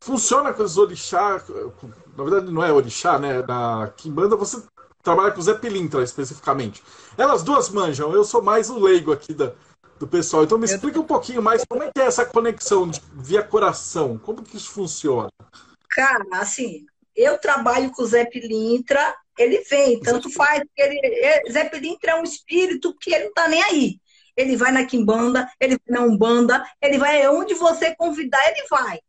funciona 0.00 0.52
com 0.52 0.62
os 0.62 0.78
orixá, 0.78 1.42
na 2.16 2.24
verdade 2.24 2.52
não 2.52 2.62
é 2.62 2.72
orixá, 2.72 3.18
né? 3.18 3.42
Na 3.42 3.92
Kimbanda 3.96 4.36
você 4.36 4.62
trabalha 5.02 5.32
com 5.32 5.40
o 5.40 5.42
Zé 5.42 5.54
Pilintra 5.54 6.02
especificamente. 6.02 6.82
Elas 7.16 7.42
duas 7.42 7.68
manjam, 7.70 8.12
eu 8.12 8.24
sou 8.24 8.42
mais 8.42 8.70
o 8.70 8.78
leigo 8.78 9.12
aqui 9.12 9.34
da, 9.34 9.52
do 9.98 10.06
pessoal. 10.06 10.44
Então 10.44 10.58
me 10.58 10.66
explica 10.66 11.00
um 11.00 11.04
pouquinho 11.04 11.42
mais 11.42 11.64
como 11.68 11.82
é 11.82 11.90
que 11.92 12.00
é 12.00 12.06
essa 12.06 12.24
conexão 12.24 12.88
de, 12.88 13.02
via 13.14 13.42
coração, 13.42 14.18
como 14.18 14.42
que 14.42 14.56
isso 14.56 14.70
funciona? 14.70 15.28
Cara, 15.88 16.24
assim, 16.32 16.86
eu 17.18 17.36
trabalho 17.36 17.90
com 17.90 18.02
o 18.02 18.06
Zé 18.06 18.24
Pilintra, 18.24 19.14
ele 19.36 19.58
vem, 19.68 19.98
tanto 20.00 20.30
faz, 20.30 20.62
ele, 20.76 21.00
ele, 21.02 21.50
Zé 21.50 21.64
Pilintra 21.64 22.12
é 22.12 22.14
um 22.14 22.22
espírito 22.22 22.96
que 22.96 23.12
ele 23.12 23.24
não 23.24 23.32
tá 23.32 23.48
nem 23.48 23.62
aí. 23.62 24.00
Ele 24.36 24.56
vai 24.56 24.70
na 24.70 24.86
Kimbanda, 24.86 25.50
ele 25.58 25.76
vai 25.84 25.98
na 25.98 26.06
Umbanda, 26.06 26.64
ele 26.80 26.96
vai 26.96 27.28
onde 27.28 27.54
você 27.54 27.92
convidar, 27.96 28.40
ele 28.48 28.66
vai. 28.70 29.00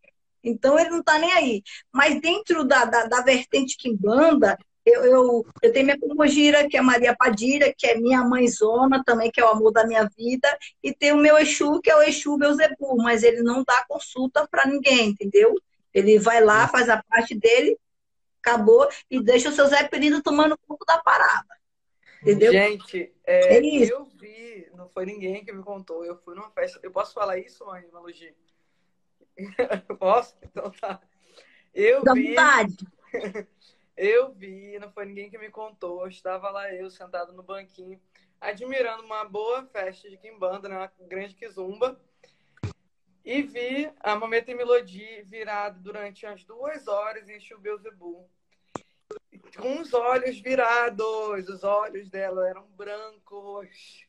Então 0.44 0.80
ele 0.80 0.90
não 0.90 1.04
tá 1.04 1.20
nem 1.20 1.32
aí. 1.34 1.62
Mas 1.94 2.20
dentro 2.20 2.64
da, 2.64 2.86
da, 2.86 3.06
da 3.06 3.22
vertente 3.22 3.78
Kimbanda, 3.78 4.58
eu, 4.84 5.04
eu, 5.04 5.46
eu 5.62 5.72
tenho 5.72 5.86
minha 5.86 6.00
pomogira, 6.00 6.68
que 6.68 6.78
é 6.78 6.82
Maria 6.82 7.16
Padilha, 7.16 7.72
que 7.78 7.86
é 7.86 7.96
minha 7.96 8.24
mãezona 8.24 9.04
também, 9.06 9.30
que 9.30 9.40
é 9.40 9.46
o 9.46 9.50
amor 9.50 9.72
da 9.72 9.86
minha 9.86 10.10
vida, 10.18 10.48
e 10.82 10.92
tem 10.92 11.12
o 11.12 11.18
meu 11.18 11.38
Exu, 11.38 11.80
que 11.80 11.92
é 11.92 11.96
o 11.96 12.02
Exu 12.02 12.38
Beuzebu, 12.38 12.98
mas 12.98 13.22
ele 13.22 13.44
não 13.44 13.64
dá 13.64 13.86
consulta 13.88 14.48
para 14.50 14.66
ninguém, 14.66 15.10
entendeu? 15.10 15.54
Ele 15.94 16.18
vai 16.18 16.44
lá, 16.44 16.68
faz 16.68 16.90
a 16.90 17.04
parte 17.04 17.36
dele, 17.36 17.78
acabou, 18.42 18.88
e 19.10 19.22
deixa 19.22 19.50
o 19.50 19.52
seu 19.52 19.68
Zé 19.68 19.88
Penido 19.88 20.22
tomando 20.22 20.58
conta 20.68 20.86
da 20.86 21.02
parada. 21.02 21.60
Entendeu? 22.22 22.52
Gente, 22.52 23.14
é, 23.26 23.58
é 23.58 23.92
eu 23.92 24.06
vi, 24.06 24.70
não 24.74 24.90
foi 24.90 25.06
ninguém 25.06 25.44
que 25.44 25.54
me 25.54 25.64
contou, 25.64 26.04
eu 26.04 26.18
fui 26.18 26.36
numa 26.36 26.52
festa. 26.52 26.80
Eu 26.84 26.92
posso 26.92 27.14
falar 27.14 27.38
isso, 27.38 27.64
Ana 27.70 28.00
Lugi? 28.00 28.36
posso? 30.00 30.36
Então 30.44 30.70
tá. 30.72 31.02
Eu 31.74 32.02
vi. 32.14 32.30
Vontade. 32.30 32.88
Eu 34.02 34.32
vi, 34.32 34.80
não 34.80 34.90
foi 34.90 35.06
ninguém 35.06 35.30
que 35.30 35.38
me 35.38 35.50
contou. 35.50 36.08
Estava 36.08 36.50
lá 36.50 36.74
eu 36.74 36.90
sentado 36.90 37.34
no 37.34 37.44
banquinho, 37.44 38.00
admirando 38.40 39.04
uma 39.04 39.26
boa 39.26 39.66
festa 39.66 40.10
de 40.10 40.16
quimbanda, 40.16 40.70
né? 40.70 40.78
Uma 40.78 40.92
grande 41.02 41.36
kizumba. 41.36 42.00
E 43.24 43.42
vi 43.42 43.92
a 44.00 44.16
Mameta 44.16 44.54
Melody 44.56 45.24
virado 45.24 45.80
durante 45.82 46.26
umas 46.26 46.44
duas 46.44 46.88
horas 46.88 47.30
em 47.30 47.40
Chubeuzebu. 47.40 48.30
Com 49.58 49.82
os 49.82 49.94
olhos 49.94 50.40
virados, 50.40 51.50
os 51.50 51.64
olhos 51.64 52.10
dela 52.10 52.48
eram 52.48 52.66
brancos. 52.78 54.08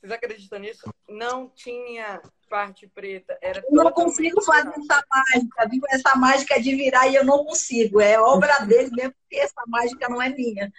Vocês 0.00 0.12
acreditam 0.12 0.58
nisso? 0.58 0.82
Não 1.08 1.48
tinha 1.48 2.22
parte 2.48 2.86
preta. 2.88 3.38
Era 3.42 3.60
eu 3.60 3.70
não 3.70 3.92
consigo 3.92 4.42
fazer 4.42 4.70
essa 4.70 5.04
mágica, 5.10 5.68
viu? 5.68 5.82
Essa 5.90 6.16
mágica 6.16 6.60
de 6.60 6.74
virar 6.74 7.06
e 7.08 7.16
eu 7.16 7.24
não 7.24 7.44
consigo. 7.44 8.00
É 8.00 8.18
obra 8.18 8.60
dele 8.66 8.90
mesmo, 8.90 9.14
porque 9.20 9.36
essa 9.36 9.62
mágica 9.66 10.08
não 10.08 10.20
é 10.20 10.30
minha. 10.30 10.72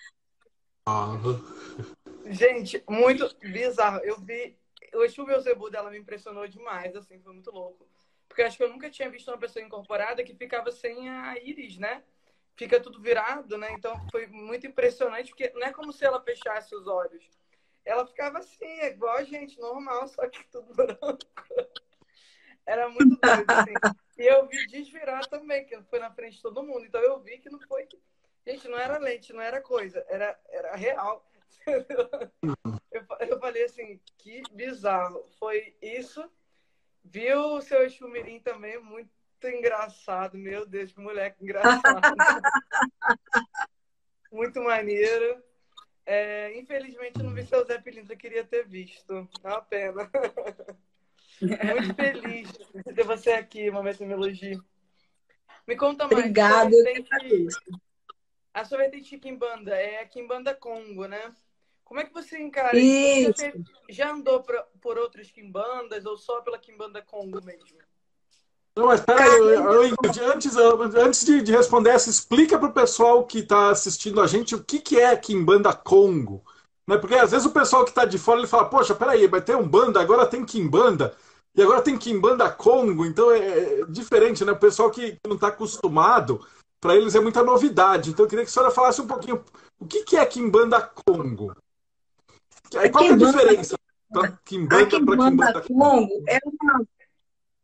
Gente, 2.25 2.83
muito 2.89 3.29
bizarro. 3.39 3.99
Eu 4.03 4.19
vi. 4.19 4.57
O 4.93 5.03
Exu 5.03 5.25
Zebu 5.41 5.69
dela 5.69 5.89
me 5.89 5.97
impressionou 5.97 6.47
demais, 6.47 6.95
assim, 6.95 7.19
foi 7.19 7.33
muito 7.33 7.51
louco. 7.51 7.87
Porque 8.27 8.41
acho 8.41 8.57
que 8.57 8.63
eu 8.63 8.69
nunca 8.69 8.89
tinha 8.89 9.09
visto 9.09 9.29
uma 9.29 9.37
pessoa 9.37 9.63
incorporada 9.63 10.23
que 10.23 10.35
ficava 10.35 10.71
sem 10.71 11.09
a 11.09 11.37
íris, 11.37 11.77
né? 11.77 12.03
Fica 12.55 12.79
tudo 12.79 13.01
virado, 13.01 13.57
né? 13.57 13.71
Então 13.73 13.93
foi 14.09 14.27
muito 14.27 14.67
impressionante, 14.67 15.29
porque 15.29 15.51
não 15.55 15.67
é 15.67 15.71
como 15.71 15.91
se 15.91 16.05
ela 16.05 16.21
fechasse 16.21 16.75
os 16.75 16.87
olhos 16.87 17.41
ela 17.85 18.05
ficava 18.05 18.39
assim, 18.39 18.65
é 18.65 18.89
igual 18.89 19.17
a 19.17 19.23
gente, 19.23 19.59
normal, 19.59 20.07
só 20.07 20.27
que 20.27 20.43
tudo 20.49 20.73
branco. 20.75 21.17
Era 22.65 22.89
muito 22.89 23.17
doido, 23.19 23.51
assim. 23.51 23.73
E 24.17 24.23
eu 24.23 24.47
vi 24.47 24.67
desvirar 24.67 25.25
também, 25.27 25.65
que 25.65 25.81
foi 25.83 25.99
na 25.99 26.11
frente 26.11 26.35
de 26.35 26.41
todo 26.41 26.63
mundo. 26.63 26.85
Então 26.85 27.01
eu 27.01 27.19
vi 27.19 27.39
que 27.39 27.49
não 27.49 27.59
foi. 27.61 27.87
Gente, 28.45 28.67
não 28.67 28.77
era 28.77 28.97
lente, 28.97 29.33
não 29.33 29.41
era 29.41 29.61
coisa, 29.61 30.05
era, 30.07 30.39
era 30.49 30.75
real. 30.75 31.25
Eu, 32.91 33.05
eu 33.19 33.39
falei 33.39 33.63
assim, 33.63 33.99
que 34.17 34.41
bizarro. 34.51 35.25
Foi 35.39 35.75
isso. 35.81 36.29
Viu 37.03 37.55
o 37.55 37.61
seu 37.61 37.89
Xumirim 37.89 38.39
também, 38.39 38.79
muito 38.79 39.09
engraçado. 39.43 40.37
Meu 40.37 40.65
Deus, 40.65 40.91
que 40.91 40.99
moleque 40.99 41.43
engraçado. 41.43 42.01
muito 44.31 44.61
maneiro. 44.61 45.43
É, 46.05 46.57
infelizmente, 46.57 47.19
eu 47.19 47.25
não 47.25 47.33
vi 47.33 47.45
seu 47.45 47.65
Zé 47.65 47.79
Pilintra, 47.79 48.15
queria 48.15 48.43
ter 48.43 48.67
visto. 48.67 49.27
É 49.43 49.47
uma 49.47 49.61
pena. 49.61 50.09
Muito 51.41 51.95
feliz 51.95 52.51
de 52.51 52.93
ter 52.93 53.03
você 53.03 53.31
aqui, 53.31 53.71
Momento 53.71 54.05
me 54.05 54.13
elogio. 54.13 54.63
Me 55.67 55.75
conta 55.75 56.03
mais. 56.03 56.19
Obrigada. 56.19 56.69
A 58.53 58.65
sua 58.65 58.79
vertente 58.79 59.09
de 59.11 59.17
Kimbanda 59.17 59.75
é 59.75 60.01
a 60.01 60.07
Kimbanda 60.07 60.53
Congo, 60.53 61.05
né? 61.05 61.33
Como 61.85 61.99
é 61.99 62.05
que 62.05 62.13
você 62.13 62.39
encara 62.39 62.77
isso? 62.77 63.33
Você 63.33 63.53
já 63.89 64.11
andou 64.11 64.41
pra, 64.41 64.65
por 64.81 64.97
outras 64.97 65.29
Kimbandas 65.29 66.05
ou 66.05 66.17
só 66.17 66.41
pela 66.41 66.57
Kimbanda 66.57 67.01
Congo 67.01 67.43
mesmo? 67.43 67.77
Não, 68.75 68.85
mas 68.85 69.01
peraí, 69.01 69.27
antes, 70.33 70.55
antes 70.55 71.25
de, 71.25 71.41
de 71.41 71.51
responder 71.51 71.89
essa, 71.89 72.09
explica 72.09 72.57
para 72.57 72.69
o 72.69 72.73
pessoal 72.73 73.25
que 73.25 73.39
está 73.39 73.69
assistindo 73.69 74.21
a 74.21 74.27
gente 74.27 74.55
o 74.55 74.63
que, 74.63 74.79
que 74.79 74.97
é 74.97 75.15
Kimbanda 75.17 75.73
Congo. 75.73 76.41
Né? 76.87 76.97
Porque 76.97 77.15
às 77.15 77.31
vezes 77.31 77.45
o 77.45 77.51
pessoal 77.51 77.83
que 77.83 77.91
está 77.91 78.05
de 78.05 78.17
fora 78.17 78.39
ele 78.39 78.47
fala, 78.47 78.69
poxa, 78.69 78.95
peraí, 78.95 79.27
vai 79.27 79.41
ter 79.41 79.55
um 79.57 79.67
banda, 79.67 79.99
agora 79.99 80.25
tem 80.25 80.45
Kimbanda, 80.45 81.13
e 81.53 81.61
agora 81.61 81.81
tem 81.81 81.97
Kimbanda 81.97 82.49
Congo, 82.49 83.05
então 83.05 83.31
é, 83.31 83.81
é 83.81 83.85
diferente, 83.89 84.45
né? 84.45 84.53
O 84.53 84.59
pessoal 84.59 84.89
que 84.89 85.17
não 85.27 85.35
está 85.35 85.47
acostumado, 85.47 86.45
para 86.81 86.95
eles 86.95 87.13
é 87.15 87.19
muita 87.19 87.43
novidade. 87.43 88.09
Então 88.09 88.25
eu 88.25 88.29
queria 88.29 88.43
que 88.43 88.49
a 88.49 88.53
senhora 88.53 88.71
falasse 88.71 88.99
um 88.99 89.07
pouquinho 89.07 89.43
o 89.79 89.85
que, 89.85 90.03
que 90.03 90.17
é 90.17 90.25
Kimbanda 90.25 90.81
Congo. 90.81 91.55
Qual 92.91 93.03
é 93.05 93.09
a 93.09 93.15
diferença 93.15 93.77
para 94.11 94.31
Kimbanda, 94.43 94.85
Kimbanda, 94.87 95.29
Kimbanda 95.29 95.61
Congo? 95.61 96.23
É 96.27 96.39
uma 96.43 96.85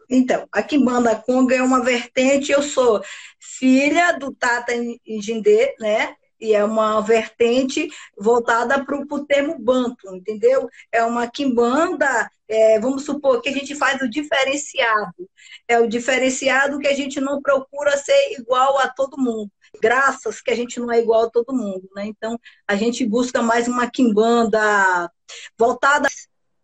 então, 0.10 0.48
a 0.52 0.64
Kimbanda 0.64 1.16
Conga 1.16 1.56
é 1.56 1.62
uma 1.62 1.84
vertente, 1.84 2.52
eu 2.52 2.64
sou 2.64 3.04
filha 3.40 4.14
do 4.14 4.34
Tata 4.34 4.72
Jindê, 5.20 5.76
né? 5.80 6.16
E 6.39 6.54
é 6.54 6.63
uma 6.63 7.02
vertente 7.02 7.89
voltada 8.17 8.84
para 8.84 8.95
o 8.97 9.26
termo 9.26 9.58
banto, 9.60 10.15
entendeu? 10.15 10.69
É 10.91 11.04
uma 11.04 11.28
quimbanda, 11.28 12.30
é, 12.47 12.80
vamos 12.80 13.06
supor 13.06 13.41
que 13.41 13.50
a 13.50 13.52
gente 13.52 13.76
faz 13.76 14.02
o 14.02 14.10
diferenciado. 14.10 15.30
É 15.67 15.80
o 15.80 15.88
diferenciado 15.88 16.80
que 16.80 16.88
a 16.88 16.93
gente 16.93 17.19
não 17.19 17.41
procura 17.41 17.97
ser 17.97 18.34
igual 18.39 18.78
a 18.80 18.88
todo 18.88 19.17
mundo. 19.21 19.52
Graças 19.82 20.41
que 20.41 20.52
a 20.52 20.56
gente 20.56 20.80
não 20.80 20.91
é 20.91 21.00
igual 21.00 21.26
a 21.26 21.30
todo 21.30 21.56
mundo, 21.56 21.88
né? 21.95 22.06
Então, 22.06 22.39
a 22.67 22.76
gente 22.76 23.06
busca 23.06 23.41
mais 23.41 23.67
uma 23.67 23.89
quimbanda 23.89 25.12
voltada, 25.58 26.08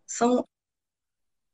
são 0.06 0.46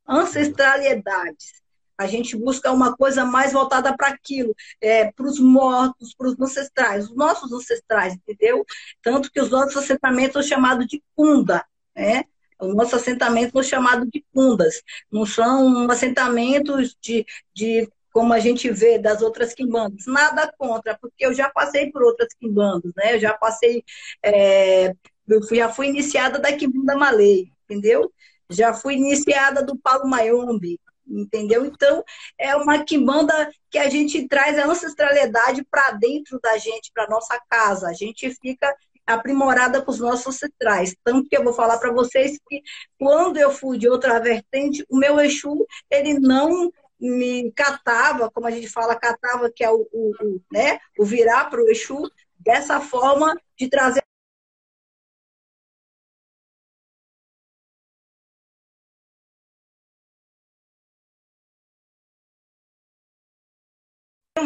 ancestralidades 0.07 1.60
a 2.01 2.07
gente 2.07 2.35
busca 2.35 2.71
uma 2.71 2.95
coisa 2.95 3.23
mais 3.23 3.53
voltada 3.53 3.95
para 3.95 4.07
aquilo, 4.07 4.55
é, 4.81 5.11
para 5.11 5.25
os 5.25 5.39
mortos, 5.39 6.13
para 6.15 6.27
os 6.27 6.39
ancestrais, 6.39 7.05
os 7.05 7.15
nossos 7.15 7.51
ancestrais, 7.51 8.13
entendeu? 8.13 8.65
Tanto 9.01 9.31
que 9.31 9.39
os 9.39 9.49
nossos 9.49 9.77
assentamentos 9.77 10.33
são 10.33 10.43
chamados 10.43 10.87
de 10.87 11.01
cunda, 11.15 11.63
né? 11.95 12.23
O 12.59 12.73
nosso 12.73 12.95
assentamento 12.95 13.59
é 13.59 13.63
chamado 13.63 14.05
de 14.05 14.23
cundas. 14.33 14.81
Não 15.11 15.25
são 15.25 15.89
assentamentos 15.89 16.95
de, 17.01 17.25
de 17.55 17.89
como 18.11 18.33
a 18.33 18.39
gente 18.39 18.69
vê 18.69 18.99
das 18.99 19.21
outras 19.21 19.53
quimbandas. 19.53 20.05
Nada 20.05 20.51
contra, 20.57 20.97
porque 20.99 21.25
eu 21.25 21.33
já 21.33 21.49
passei 21.49 21.91
por 21.91 22.03
outras 22.03 22.33
quimbandas, 22.33 22.91
né? 22.95 23.15
Eu 23.15 23.19
já 23.19 23.33
passei, 23.33 23.83
é, 24.23 24.93
eu 25.27 25.41
já 25.55 25.69
fui 25.69 25.87
iniciada 25.87 26.39
da 26.39 26.51
quimbanda 26.53 26.95
malê, 26.95 27.47
entendeu? 27.65 28.11
Já 28.49 28.73
fui 28.73 28.95
iniciada 28.95 29.63
do 29.63 29.77
Paulo 29.77 30.07
Mayombe, 30.07 30.79
entendeu? 31.11 31.65
Então, 31.65 32.03
é 32.37 32.55
uma 32.55 32.83
quimbanda 32.83 33.51
que 33.69 33.77
a 33.77 33.89
gente 33.89 34.27
traz 34.27 34.57
a 34.57 34.65
ancestralidade 34.65 35.63
para 35.69 35.91
dentro 35.91 36.39
da 36.41 36.57
gente, 36.57 36.91
para 36.93 37.09
nossa 37.09 37.39
casa. 37.49 37.89
A 37.89 37.93
gente 37.93 38.29
fica 38.41 38.73
aprimorada 39.05 39.81
com 39.81 39.91
os 39.91 39.99
nossos 39.99 40.27
ancestrais. 40.27 40.95
Tanto 41.03 41.27
que 41.27 41.35
eu 41.35 41.43
vou 41.43 41.53
falar 41.53 41.77
para 41.77 41.91
vocês 41.91 42.39
que 42.47 42.61
quando 42.99 43.37
eu 43.37 43.51
fui 43.51 43.77
de 43.77 43.89
outra 43.89 44.19
vertente, 44.19 44.85
o 44.89 44.97
meu 44.97 45.19
Exu, 45.19 45.65
ele 45.89 46.19
não 46.19 46.71
me 46.99 47.51
catava, 47.53 48.29
como 48.31 48.45
a 48.45 48.51
gente 48.51 48.69
fala, 48.69 48.95
catava, 48.95 49.51
que 49.53 49.63
é 49.63 49.71
o, 49.71 49.87
o, 49.91 50.11
o 50.21 50.41
né, 50.51 50.79
o 50.97 51.03
virar 51.03 51.49
para 51.49 51.61
o 51.61 51.69
Exu, 51.69 52.09
dessa 52.39 52.79
forma 52.79 53.35
de 53.57 53.67
trazer 53.69 54.01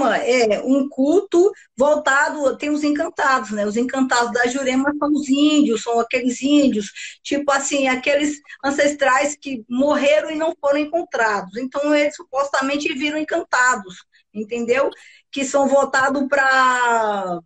é 0.04 0.62
um 0.64 0.90
culto 0.90 1.52
voltado, 1.78 2.58
tem 2.58 2.70
os 2.70 2.84
encantados, 2.84 3.52
né? 3.52 3.66
Os 3.66 3.78
encantados 3.78 4.34
da 4.34 4.48
Jurema 4.48 4.94
são 4.98 5.12
os 5.12 5.30
índios, 5.30 5.84
são 5.84 6.00
aqueles 6.00 6.42
índios, 6.42 6.92
tipo 7.24 7.52
assim, 7.52 7.88
aqueles 7.88 8.40
ancestrais 8.64 9.36
que 9.36 9.64
morreram 9.70 10.32
e 10.32 10.36
não 10.36 10.56
foram 10.60 10.80
encontrados. 10.80 11.58
Então, 11.58 11.94
eles 11.96 12.16
supostamente 12.16 12.94
viram 12.94 13.18
encantados, 13.18 14.06
entendeu? 14.34 14.90
Que 15.32 15.46
são 15.46 15.68
voltados 15.68 16.28
para 16.28 17.40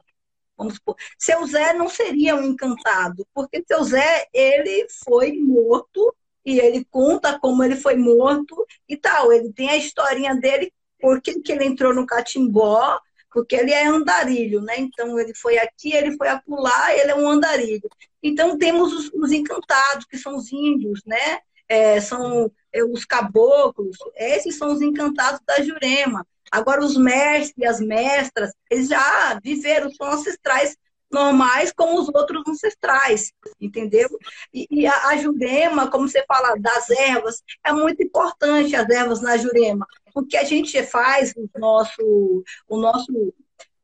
vamos 0.57 0.75
supor, 0.75 0.95
seu 1.17 1.45
Zé 1.47 1.73
não 1.73 1.87
seria 1.87 2.35
um 2.35 2.43
encantado, 2.43 3.25
porque 3.33 3.63
seu 3.65 3.81
Zé, 3.81 4.27
ele 4.33 4.87
foi 5.05 5.31
morto 5.39 6.13
e 6.45 6.59
ele 6.59 6.85
conta 6.85 7.39
como 7.39 7.63
ele 7.63 7.75
foi 7.75 7.95
morto 7.95 8.65
e 8.87 8.97
tal. 8.97 9.31
Ele 9.31 9.53
tem 9.53 9.69
a 9.69 9.77
historinha 9.77 10.35
dele, 10.35 10.73
por 10.99 11.21
que 11.21 11.41
ele 11.47 11.65
entrou 11.65 11.93
no 11.93 12.05
catimbó, 12.05 12.99
porque 13.31 13.55
ele 13.55 13.71
é 13.71 13.85
andarilho, 13.85 14.61
né? 14.61 14.75
Então 14.79 15.19
ele 15.19 15.33
foi 15.35 15.57
aqui, 15.57 15.93
ele 15.93 16.15
foi 16.17 16.27
acolá, 16.27 16.93
ele 16.95 17.11
é 17.11 17.15
um 17.15 17.29
andarilho. 17.29 17.89
Então 18.21 18.57
temos 18.57 18.91
os, 18.93 19.11
os 19.13 19.31
encantados, 19.31 20.05
que 20.05 20.17
são 20.17 20.35
os 20.35 20.51
índios, 20.51 21.01
né? 21.05 21.39
É, 21.67 22.01
são 22.01 22.51
é, 22.73 22.83
os 22.83 23.05
caboclos, 23.05 23.97
esses 24.15 24.57
são 24.57 24.73
os 24.73 24.81
encantados 24.81 25.39
da 25.45 25.61
Jurema. 25.61 26.25
Agora, 26.51 26.83
os 26.83 26.97
mestres 26.97 27.53
e 27.57 27.65
as 27.65 27.79
mestras, 27.79 28.51
eles 28.71 28.87
já 28.87 29.39
viveram, 29.43 29.91
são 29.91 30.07
ancestrais 30.11 30.75
normais 31.11 31.71
como 31.71 31.99
os 31.99 32.07
outros 32.09 32.43
ancestrais, 32.47 33.31
entendeu? 33.59 34.07
E, 34.53 34.67
e 34.69 34.87
a, 34.87 35.07
a, 35.07 35.17
Jurema, 35.17 35.89
como 35.89 36.07
você 36.07 36.23
fala, 36.27 36.55
das 36.59 36.89
ervas, 36.89 37.41
é 37.65 37.71
muito 37.71 38.03
importante 38.03 38.75
as 38.75 38.87
ervas 38.89 39.21
na 39.21 39.35
Jurema, 39.37 39.87
porque 40.21 40.37
a 40.37 40.43
gente 40.43 40.81
faz 40.83 41.33
o 41.35 41.59
nosso, 41.59 42.43
o 42.67 42.77
nosso 42.77 43.33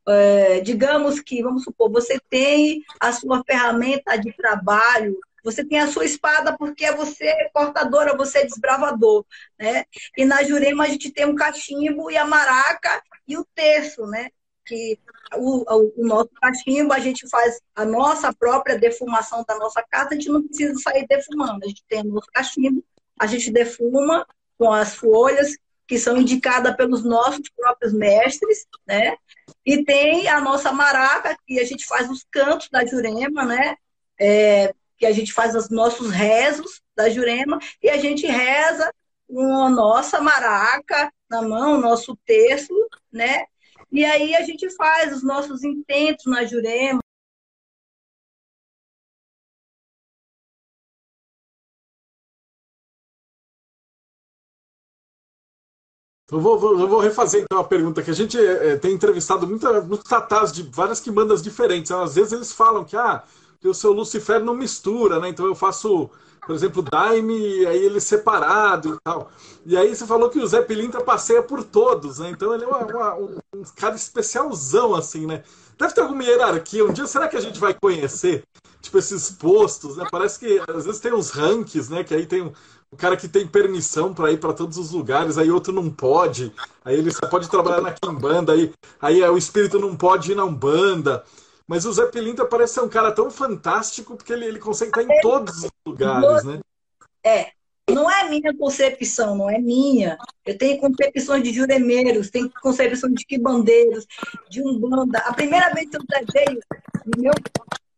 é, 0.08 0.60
digamos 0.62 1.20
que, 1.20 1.42
vamos 1.42 1.64
supor, 1.64 1.92
você 1.92 2.20
tem 2.30 2.84
a 3.00 3.12
sua 3.12 3.44
ferramenta 3.44 4.16
de 4.18 4.32
trabalho 4.34 5.18
você 5.46 5.64
tem 5.64 5.80
a 5.80 5.88
sua 5.88 6.06
espada 6.06 6.58
porque 6.58 6.92
você 6.94 7.26
é 7.26 7.50
portadora, 7.54 8.18
você 8.18 8.40
é 8.40 8.46
desbravador, 8.46 9.24
né? 9.60 9.86
E 10.18 10.26
na 10.26 10.42
Jurema 10.42 10.86
a 10.86 10.88
gente 10.88 11.12
tem 11.12 11.24
um 11.24 11.36
cachimbo 11.36 12.10
e 12.10 12.18
a 12.18 12.26
maraca 12.26 13.04
e 13.28 13.38
o 13.38 13.46
terço, 13.54 14.08
né? 14.08 14.32
Que 14.66 15.00
o, 15.36 15.64
o, 15.72 15.94
o, 15.98 16.08
nosso 16.08 16.32
cachimbo, 16.42 16.92
a 16.92 16.98
gente 16.98 17.30
faz 17.30 17.62
a 17.76 17.86
nossa 17.86 18.34
própria 18.34 18.76
defumação 18.76 19.46
da 19.48 19.56
nossa 19.60 19.84
casa, 19.84 20.10
a 20.10 20.14
gente 20.16 20.30
não 20.30 20.42
precisa 20.42 20.74
sair 20.80 21.06
defumando. 21.08 21.64
A 21.64 21.68
gente 21.68 21.84
tem 21.88 22.02
o 22.02 22.06
nosso 22.06 22.28
cachimbo, 22.34 22.84
a 23.20 23.28
gente 23.28 23.52
defuma 23.52 24.26
com 24.58 24.74
as 24.74 24.96
folhas 24.96 25.56
que 25.88 26.00
são 26.00 26.18
indicadas 26.18 26.76
pelos 26.76 27.04
nossos 27.04 27.50
próprios 27.56 27.94
mestres, 27.94 28.66
né? 28.88 29.16
E 29.66 29.84
tem 29.84 30.28
a 30.28 30.42
nossa 30.42 30.72
maraca, 30.72 31.38
que 31.46 31.60
a 31.60 31.66
gente 31.66 31.86
faz 31.86 32.10
os 32.10 32.26
cantos 32.32 32.70
da 32.70 32.86
Jurema, 32.86 33.46
né? 33.46 33.76
É, 34.20 34.74
que 34.98 35.06
a 35.06 35.12
gente 35.12 35.34
faz 35.34 35.56
os 35.56 35.70
nossos 35.70 36.10
rezos 36.12 36.82
da 36.96 37.10
Jurema 37.10 37.60
e 37.82 37.90
a 37.90 37.98
gente 37.98 38.26
reza 38.26 38.92
com 39.28 39.64
a 39.64 39.70
nossa 39.70 40.22
maraca 40.22 41.12
na 41.30 41.42
mão, 41.42 41.80
nosso 41.80 42.18
terço, 42.26 42.74
né? 43.12 43.46
E 43.92 44.04
aí 44.06 44.36
a 44.36 44.42
gente 44.42 44.70
faz 44.72 45.16
os 45.16 45.24
nossos 45.24 45.64
intentos 45.64 46.26
na 46.26 46.46
Jurema. 46.46 47.00
Eu 56.36 56.42
vou, 56.42 56.60
vou, 56.60 56.86
vou 56.86 57.00
refazer 57.00 57.44
então 57.44 57.60
a 57.60 57.64
pergunta 57.64 58.04
que 58.04 58.12
a 58.12 58.14
gente 58.14 58.38
é, 58.38 58.76
tem 58.76 58.92
entrevistado 58.92 59.48
muita, 59.48 59.80
muitos 59.80 60.10
tatás 60.10 60.52
de 60.52 60.64
várias 60.64 61.00
quimandas 61.00 61.42
diferentes. 61.42 61.94
Às 61.94 62.16
vezes 62.16 62.34
eles 62.34 62.52
falam 62.52 62.84
que 62.84 62.98
ah, 62.98 63.24
que 63.62 63.70
o 63.70 63.74
seu 63.74 63.94
Lucifer 63.94 64.44
não 64.44 64.54
mistura, 64.54 65.18
né? 65.18 65.30
Então 65.30 65.46
eu 65.46 65.56
faço, 65.56 66.10
por 66.46 66.54
exemplo, 66.54 66.82
Daime, 66.82 67.66
aí 67.66 67.78
ele 67.86 68.02
separado 68.02 68.96
e 68.96 68.98
tal. 69.02 69.32
E 69.66 69.78
aí 69.78 69.96
você 69.96 70.06
falou 70.06 70.30
que 70.30 70.40
o 70.40 70.46
Zé 70.46 70.62
Pilintra 70.62 71.00
passeia 71.00 71.42
por 71.42 71.64
todos, 71.64 72.20
né? 72.20 72.32
Então 72.32 72.54
ele 72.54 72.66
é 72.66 72.68
uma, 72.68 72.80
uma, 72.80 73.16
um 73.16 73.64
cara 73.74 73.96
especialzão, 73.96 74.94
assim, 74.94 75.26
né? 75.26 75.42
Deve 75.78 75.94
ter 75.94 76.02
alguma 76.02 76.22
hierarquia. 76.22 76.84
Um 76.84 76.92
dia 76.92 77.08
será 77.08 77.30
que 77.30 77.38
a 77.38 77.42
gente 77.42 77.62
vai 77.62 77.74
conhecer, 77.74 78.44
tipo, 78.82 78.98
esses 78.98 79.30
postos, 79.32 79.96
né? 79.96 80.06
Parece 80.12 80.38
que 80.38 80.62
às 80.68 80.84
vezes 80.84 81.00
tem 81.00 81.14
uns 81.14 81.30
ranks, 81.30 81.88
né? 81.88 82.04
Que 82.04 82.14
aí 82.14 82.26
tem 82.26 82.42
um, 82.42 82.52
o 82.92 82.98
cara 82.98 83.18
que 83.18 83.28
tem 83.28 83.46
permissão 83.46 84.14
para 84.14 84.32
ir 84.32 84.40
para 84.40 84.54
todos 84.54 84.78
os 84.78 84.92
lugares, 84.92 85.38
aí 85.38 85.52
outro 85.52 85.74
não 85.74 85.90
pode. 85.90 86.52
Aí 86.84 86.98
ele 86.98 87.12
só 87.12 87.28
pode 87.28 87.50
trabalhar 87.50 87.82
na 87.82 87.92
Kimbanda, 87.94 88.54
aí, 88.54 88.72
aí 89.02 89.22
o 89.24 89.38
espírito 89.38 89.80
não 89.80 89.96
pode 89.96 90.32
ir 90.32 90.36
na 90.36 90.46
Umbanda. 90.46 91.24
Mas 91.68 91.86
o 91.86 91.92
Zé 91.92 92.06
Pilintra 92.06 92.46
parece 92.46 92.76
ser 92.76 92.82
um 92.82 92.90
cara 92.90 93.12
tão 93.12 93.30
fantástico 93.30 94.16
porque 94.16 94.32
ele, 94.32 94.46
ele 94.46 94.60
consegue 94.60 94.92
estar 94.92 95.04
em 95.04 95.22
todos 95.22 95.64
os 95.64 95.72
lugares, 95.86 96.44
né? 96.44 96.60
É. 97.24 97.50
Não 97.90 98.10
é 98.10 98.28
minha 98.30 98.56
concepção, 98.56 99.36
não 99.36 99.50
é 99.50 99.60
minha. 99.60 100.18
Eu 100.44 100.58
tenho 100.58 100.80
concepções 100.80 101.44
de 101.44 101.54
juremeiros, 101.54 102.32
tenho 102.32 102.52
concepção 102.62 103.12
de 103.12 103.24
quibandeiros, 103.26 104.08
de 104.50 104.62
umbanda. 104.62 105.20
A 105.20 105.34
primeira 105.34 105.72
vez 105.72 105.90
que 105.90 105.98
o 105.98 106.02
Zé 106.02 106.24
veio 107.16 107.32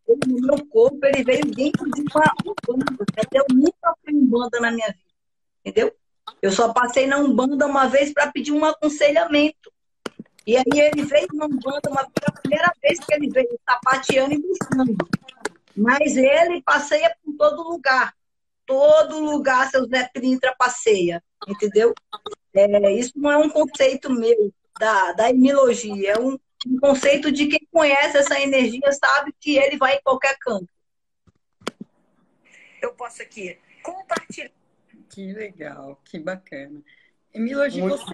meu, 0.07 0.17
no 0.27 0.47
meu 0.47 0.65
corpo, 0.67 0.99
ele 1.05 1.23
veio 1.23 1.45
dentro 1.45 1.89
de 1.91 2.01
uma 2.01 2.33
umbanda. 2.45 3.05
Eu 3.33 3.45
nunca 3.53 3.95
fui 4.03 4.13
umbanda 4.13 4.59
na 4.59 4.71
minha 4.71 4.87
vida, 4.87 5.11
entendeu? 5.65 5.95
Eu 6.41 6.51
só 6.51 6.71
passei 6.73 7.07
na 7.07 7.17
umbanda 7.17 7.65
uma 7.65 7.87
vez 7.87 8.13
para 8.13 8.31
pedir 8.31 8.51
um 8.51 8.65
aconselhamento. 8.65 9.71
E 10.45 10.55
aí 10.55 10.63
ele 10.75 11.03
veio 11.03 11.27
num 11.33 11.49
bando, 11.49 11.89
uma, 11.89 12.01
a 12.01 12.31
primeira 12.31 12.71
vez 12.81 12.99
que 12.99 13.13
ele 13.13 13.29
veio 13.29 13.59
sapateando 13.69 14.33
e 14.33 14.41
buscando. 14.41 14.95
Mas 15.75 16.15
ele 16.15 16.61
passeia 16.61 17.15
por 17.23 17.33
todo 17.37 17.69
lugar. 17.69 18.13
Todo 18.65 19.19
lugar 19.19 19.69
seu 19.69 19.85
Zé 19.85 20.09
Trintra 20.13 20.53
passeia, 20.57 21.23
entendeu? 21.47 21.93
É, 22.53 22.91
isso 22.93 23.13
não 23.15 23.31
é 23.31 23.37
um 23.37 23.49
conceito 23.49 24.09
meu 24.09 24.53
da, 24.79 25.13
da 25.13 25.29
emilogia, 25.29 26.13
é 26.13 26.19
um, 26.19 26.37
um 26.69 26.79
conceito 26.79 27.31
de 27.31 27.47
quem 27.47 27.67
conhece 27.71 28.17
essa 28.17 28.39
energia 28.39 28.91
sabe 28.91 29.33
que 29.39 29.57
ele 29.57 29.77
vai 29.77 29.95
em 29.95 30.01
qualquer 30.01 30.37
canto. 30.39 30.67
Eu 32.81 32.93
posso 32.93 33.21
aqui 33.21 33.57
compartilhar. 33.81 34.51
Que 35.09 35.33
legal, 35.33 35.99
que 36.03 36.19
bacana. 36.19 36.81
Emilogia, 37.33 37.87
você 37.87 38.13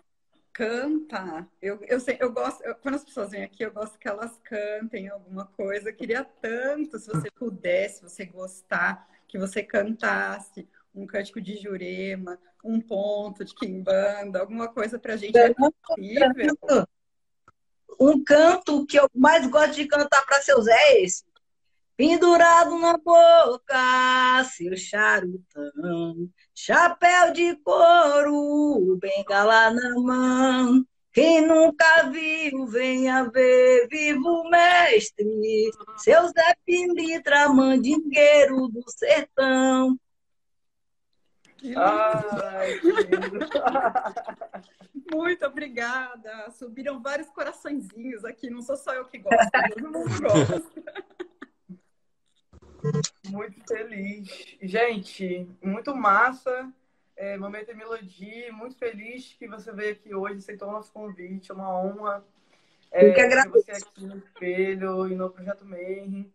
canta. 0.53 1.47
Eu, 1.61 1.79
eu, 1.87 1.99
sei, 1.99 2.17
eu 2.19 2.31
gosto, 2.31 2.63
eu, 2.63 2.75
quando 2.75 2.95
as 2.95 3.03
pessoas 3.03 3.31
vêm 3.31 3.43
aqui, 3.43 3.63
eu 3.63 3.71
gosto 3.71 3.97
que 3.97 4.07
elas 4.07 4.37
cantem 4.43 5.09
alguma 5.09 5.45
coisa. 5.47 5.89
Eu 5.89 5.95
queria 5.95 6.23
tanto, 6.23 6.99
se 6.99 7.07
você 7.07 7.31
pudesse, 7.31 7.95
se 7.97 8.03
você 8.03 8.25
gostar, 8.25 9.09
que 9.27 9.37
você 9.37 9.63
cantasse 9.63 10.67
um 10.93 11.07
cântico 11.07 11.41
de 11.41 11.57
Jurema, 11.57 12.39
um 12.63 12.79
ponto 12.79 13.43
de 13.43 13.53
Kimbanda, 13.55 14.39
alguma 14.39 14.67
coisa 14.67 14.99
pra 14.99 15.17
gente. 15.17 15.37
É 15.37 15.53
possível. 15.53 16.87
Um 17.99 18.23
canto 18.23 18.85
que 18.85 18.99
eu 18.99 19.07
mais 19.15 19.45
gosto 19.47 19.75
de 19.75 19.85
cantar 19.85 20.25
para 20.25 20.41
seus 20.41 20.67
é 20.67 21.01
esse. 21.01 21.23
Pendurado 21.95 22.77
na 22.79 22.97
boca, 22.97 24.43
seu 24.55 24.75
charutão, 24.75 26.27
chapéu 26.55 27.31
de 27.31 27.55
couro, 27.57 28.97
bengala 28.99 29.69
na 29.69 29.99
mão. 29.99 30.85
Quem 31.13 31.45
nunca 31.45 32.09
viu, 32.09 32.65
venha 32.65 33.29
ver, 33.29 33.87
vivo 33.87 34.49
mestre, 34.49 35.69
seu 35.97 36.27
Zé 36.29 36.55
Pilitra, 36.65 37.47
mandingueiro 37.49 38.67
do 38.69 38.83
sertão. 38.87 39.95
Ai, 41.77 42.79
Muito 45.13 45.45
obrigada. 45.45 46.49
Subiram 46.51 47.01
vários 47.01 47.29
coraçõezinhos 47.29 48.25
aqui. 48.25 48.49
Não 48.49 48.61
sou 48.61 48.75
só 48.75 48.93
eu 48.93 49.05
que 49.05 49.19
gosto, 49.19 49.49
todo 49.75 49.91
mundo 49.91 50.21
gosta. 50.21 50.63
Muito 53.29 53.63
feliz. 53.67 54.57
Gente, 54.61 55.47
muito 55.61 55.95
massa. 55.95 56.71
É, 57.15 57.37
Momento 57.37 57.71
e 57.71 57.75
Melodia, 57.75 58.51
muito 58.51 58.75
feliz 58.75 59.35
que 59.37 59.47
você 59.47 59.71
veio 59.71 59.93
aqui 59.93 60.15
hoje, 60.15 60.39
aceitou 60.39 60.67
o 60.67 60.71
nosso 60.71 60.91
convite, 60.91 61.51
é 61.51 61.53
uma 61.53 61.79
honra 61.79 62.25
é, 62.91 63.11
ter 63.11 63.49
você 63.49 63.71
aqui 63.71 64.05
no 64.05 64.17
Espelho 64.17 65.07
e 65.07 65.15
no 65.15 65.29
Projeto 65.29 65.63
Mayhem. 65.63 66.33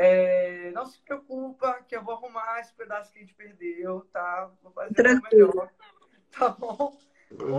É, 0.00 0.70
não 0.70 0.86
se 0.86 0.96
preocupa 1.00 1.80
que 1.88 1.96
eu 1.96 2.04
vou 2.04 2.14
arrumar 2.14 2.60
esse 2.60 2.72
pedaço 2.72 3.10
que 3.12 3.18
a 3.18 3.20
gente 3.20 3.34
perdeu, 3.34 4.06
tá? 4.12 4.48
Vou 4.62 4.70
fazer 4.70 4.94
Tranquilo. 4.94 5.48
melhor. 5.48 5.70
Tá 6.30 6.50
bom? 6.50 6.94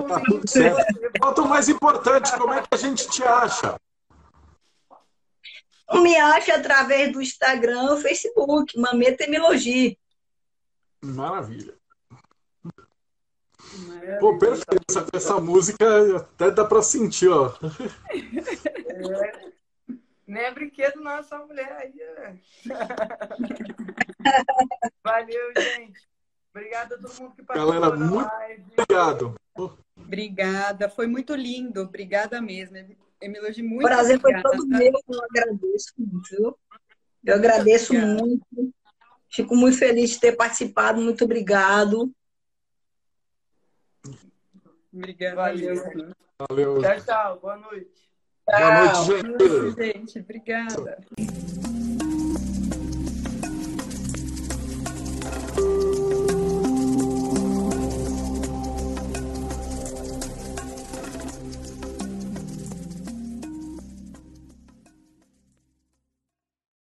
Tá 0.08 0.22
tudo 0.24 0.48
certo. 0.48 0.86
Quanto 1.20 1.46
mais 1.46 1.68
importante, 1.68 2.32
como 2.38 2.54
é 2.54 2.62
que 2.62 2.68
a 2.72 2.78
gente 2.78 3.10
te 3.10 3.24
acha? 3.24 3.82
Me 5.92 6.16
acha 6.16 6.56
através 6.56 7.12
do 7.12 7.20
Instagram, 7.20 7.98
Facebook, 7.98 8.80
Mameta 8.80 9.24
Emilogia. 9.24 9.98
Maravilha. 11.02 11.76
Maravilha. 13.88 14.20
Pô, 14.20 14.38
perfeito. 14.38 14.84
Essa, 14.88 15.08
essa, 15.12 15.40
música 15.42 16.16
até 16.16 16.52
dá 16.52 16.64
pra 16.64 16.84
sentir, 16.84 17.28
ó. 17.28 17.52
É. 18.12 19.50
Nem 20.30 20.44
é 20.44 20.52
brinquedo, 20.52 21.02
não, 21.02 21.14
essa 21.14 21.40
mulher 21.40 21.72
aí. 21.72 22.00
É. 22.00 22.36
Valeu, 25.04 25.52
gente. 25.58 26.08
Obrigado 26.54 26.94
a 26.94 27.00
todo 27.00 27.12
mundo 27.16 27.36
que 27.36 27.42
participou. 27.42 27.74
Galera, 27.74 27.96
muito 27.96 28.16
live. 28.16 28.64
obrigado. 28.78 29.34
Obrigada, 29.98 30.88
foi 30.88 31.08
muito 31.08 31.34
lindo, 31.34 31.82
obrigada 31.82 32.40
mesmo. 32.40 32.78
Emilogi, 33.20 33.64
muito 33.64 33.88
Prazer 33.88 34.18
obrigada. 34.18 34.50
foi 34.50 34.58
todo 34.58 34.68
meu, 34.68 34.94
eu 35.10 35.24
agradeço 35.24 35.94
muito. 35.98 36.60
Eu 37.26 37.36
agradeço 37.36 37.96
muito. 37.96 38.46
Fico 39.32 39.56
muito 39.56 39.80
feliz 39.80 40.12
de 40.12 40.20
ter 40.20 40.34
participado, 40.34 41.02
muito 41.02 41.26
obrigado. 41.26 42.14
Obrigada. 44.94 45.36
Valeu. 45.36 45.74
Valeu. 46.48 46.80
Tchau, 46.82 47.02
tchau. 47.04 47.40
Boa 47.40 47.58
noite. 47.58 48.09
Boa 48.50 48.86
noite, 48.86 49.06
gente. 49.06 49.28
Noite, 49.28 49.76
gente. 49.78 50.20
Obrigada. 50.20 50.98